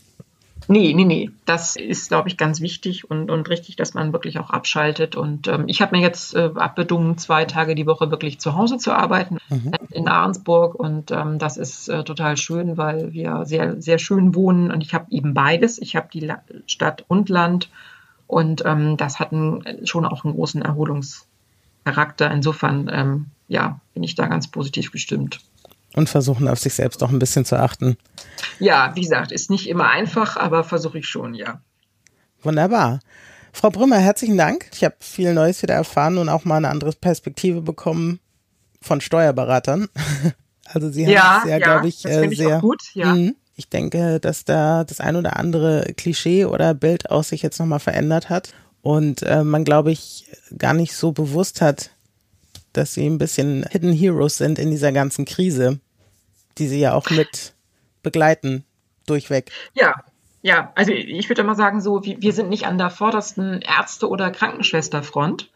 Nee, 0.71 0.93
nee, 0.93 1.03
nee. 1.03 1.29
Das 1.43 1.75
ist, 1.75 2.07
glaube 2.07 2.29
ich, 2.29 2.37
ganz 2.37 2.61
wichtig 2.61 3.11
und, 3.11 3.29
und 3.29 3.49
richtig, 3.49 3.75
dass 3.75 3.93
man 3.93 4.13
wirklich 4.13 4.39
auch 4.39 4.51
abschaltet. 4.51 5.17
Und 5.17 5.49
ähm, 5.49 5.65
ich 5.67 5.81
habe 5.81 5.97
mir 5.97 6.01
jetzt 6.01 6.33
äh, 6.33 6.49
abbedungen, 6.55 7.17
zwei 7.17 7.43
Tage 7.43 7.75
die 7.75 7.85
Woche 7.85 8.09
wirklich 8.09 8.39
zu 8.39 8.55
Hause 8.55 8.77
zu 8.77 8.93
arbeiten 8.93 9.39
mhm. 9.49 9.73
in 9.89 10.07
Ahrensburg. 10.07 10.75
Und 10.75 11.11
ähm, 11.11 11.39
das 11.39 11.57
ist 11.57 11.89
äh, 11.89 12.05
total 12.05 12.37
schön, 12.37 12.77
weil 12.77 13.11
wir 13.11 13.43
sehr, 13.43 13.81
sehr 13.81 13.99
schön 13.99 14.33
wohnen. 14.33 14.71
Und 14.71 14.79
ich 14.79 14.93
habe 14.93 15.07
eben 15.09 15.33
beides. 15.33 15.77
Ich 15.77 15.97
habe 15.97 16.07
die 16.13 16.21
La 16.21 16.41
Stadt 16.67 17.03
und 17.09 17.27
Land 17.27 17.69
Und 18.25 18.63
ähm, 18.65 18.95
das 18.95 19.19
hat 19.19 19.33
einen, 19.33 19.85
schon 19.85 20.05
auch 20.05 20.23
einen 20.23 20.35
großen 20.35 20.61
Erholungscharakter. 20.61 22.31
Insofern, 22.31 22.89
ähm, 22.89 23.25
ja, 23.49 23.81
bin 23.93 24.03
ich 24.03 24.15
da 24.15 24.27
ganz 24.27 24.47
positiv 24.47 24.93
gestimmt. 24.93 25.41
Und 25.93 26.09
versuchen 26.09 26.47
auf 26.47 26.59
sich 26.59 26.73
selbst 26.73 27.03
auch 27.03 27.09
ein 27.09 27.19
bisschen 27.19 27.43
zu 27.43 27.59
achten. 27.59 27.97
Ja, 28.59 28.91
wie 28.95 29.01
gesagt, 29.01 29.31
ist 29.31 29.49
nicht 29.49 29.67
immer 29.67 29.89
einfach, 29.89 30.37
aber 30.37 30.63
versuche 30.63 30.99
ich 30.99 31.07
schon, 31.07 31.33
ja. 31.33 31.61
Wunderbar. 32.41 32.99
Frau 33.51 33.69
Brümmer, 33.69 33.97
herzlichen 33.97 34.37
Dank. 34.37 34.69
Ich 34.73 34.83
habe 34.83 34.95
viel 34.99 35.33
Neues 35.33 35.61
wieder 35.61 35.73
erfahren 35.73 36.17
und 36.17 36.29
auch 36.29 36.45
mal 36.45 36.57
eine 36.57 36.69
andere 36.69 36.93
Perspektive 36.93 37.61
bekommen 37.61 38.19
von 38.81 39.01
Steuerberatern. 39.01 39.87
Also 40.73 40.89
Sie 40.89 41.05
haben 41.05 41.11
ja, 41.11 41.41
es 41.43 41.49
ja, 41.49 41.57
glaube 41.57 41.89
ich, 41.89 42.01
das 42.01 42.13
äh, 42.13 42.29
sehr 42.29 42.55
ich 42.55 42.61
gut. 42.61 42.81
Ja. 42.93 43.13
Mhm. 43.13 43.35
Ich 43.55 43.67
denke, 43.67 44.21
dass 44.21 44.45
da 44.45 44.85
das 44.85 45.01
ein 45.01 45.17
oder 45.17 45.37
andere 45.37 45.93
Klischee 45.97 46.45
oder 46.45 46.73
Bild 46.73 47.09
aus 47.09 47.29
sich 47.29 47.41
jetzt 47.41 47.59
nochmal 47.59 47.79
verändert 47.79 48.29
hat 48.29 48.53
und 48.81 49.21
äh, 49.23 49.43
man, 49.43 49.65
glaube 49.65 49.91
ich, 49.91 50.31
gar 50.57 50.73
nicht 50.73 50.95
so 50.95 51.11
bewusst 51.11 51.61
hat, 51.61 51.91
dass 52.73 52.93
sie 52.93 53.05
ein 53.05 53.17
bisschen 53.17 53.65
Hidden 53.69 53.93
Heroes 53.93 54.37
sind 54.37 54.59
in 54.59 54.71
dieser 54.71 54.91
ganzen 54.91 55.25
Krise, 55.25 55.79
die 56.57 56.67
sie 56.67 56.79
ja 56.79 56.93
auch 56.93 57.09
mit 57.09 57.53
begleiten, 58.03 58.65
durchweg. 59.05 59.51
Ja, 59.73 60.03
ja, 60.41 60.71
also 60.75 60.91
ich 60.91 61.29
würde 61.29 61.43
mal 61.43 61.55
sagen, 61.55 61.81
so, 61.81 62.03
wir 62.03 62.33
sind 62.33 62.49
nicht 62.49 62.65
an 62.65 62.77
der 62.77 62.89
vordersten 62.89 63.61
Ärzte- 63.61 64.09
oder 64.09 64.31
Krankenschwesterfront, 64.31 65.51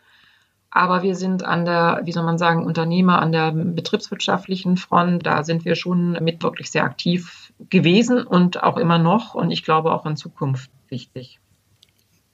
aber 0.70 1.02
wir 1.02 1.16
sind 1.16 1.44
an 1.44 1.66
der, 1.66 2.02
wie 2.04 2.12
soll 2.12 2.24
man 2.24 2.38
sagen, 2.38 2.66
Unternehmer, 2.66 3.20
an 3.22 3.32
der 3.32 3.52
betriebswirtschaftlichen 3.52 4.78
Front. 4.78 5.26
Da 5.26 5.44
sind 5.44 5.66
wir 5.66 5.76
schon 5.76 6.12
mit 6.22 6.44
wirklich 6.44 6.70
sehr 6.70 6.84
aktiv 6.84 7.54
gewesen 7.70 8.24
und 8.24 8.62
auch 8.62 8.78
immer 8.78 9.00
noch 9.00 9.34
und 9.34 9.52
ich 9.52 9.64
glaube 9.64 9.92
auch 9.92 10.06
in 10.06 10.18
Zukunft 10.18 10.70
wichtig. 10.90 11.40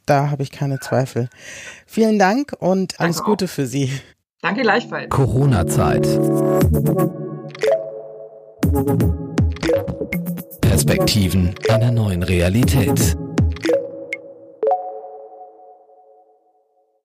Da 0.06 0.30
habe 0.32 0.44
ich 0.44 0.52
keine 0.52 0.80
Zweifel. 0.80 1.30
Vielen 1.86 2.20
Dank 2.20 2.54
und 2.60 3.00
alles 3.00 3.18
Danke 3.18 3.32
Gute 3.32 3.46
auch. 3.46 3.50
für 3.50 3.68
Sie. 3.68 3.92
Danke 4.42 4.62
gleichfalls. 4.64 5.10
Corona-Zeit. 5.10 6.02
Perspektiven 10.62 11.54
einer 11.70 11.92
neuen 11.92 12.24
Realität. 12.24 13.16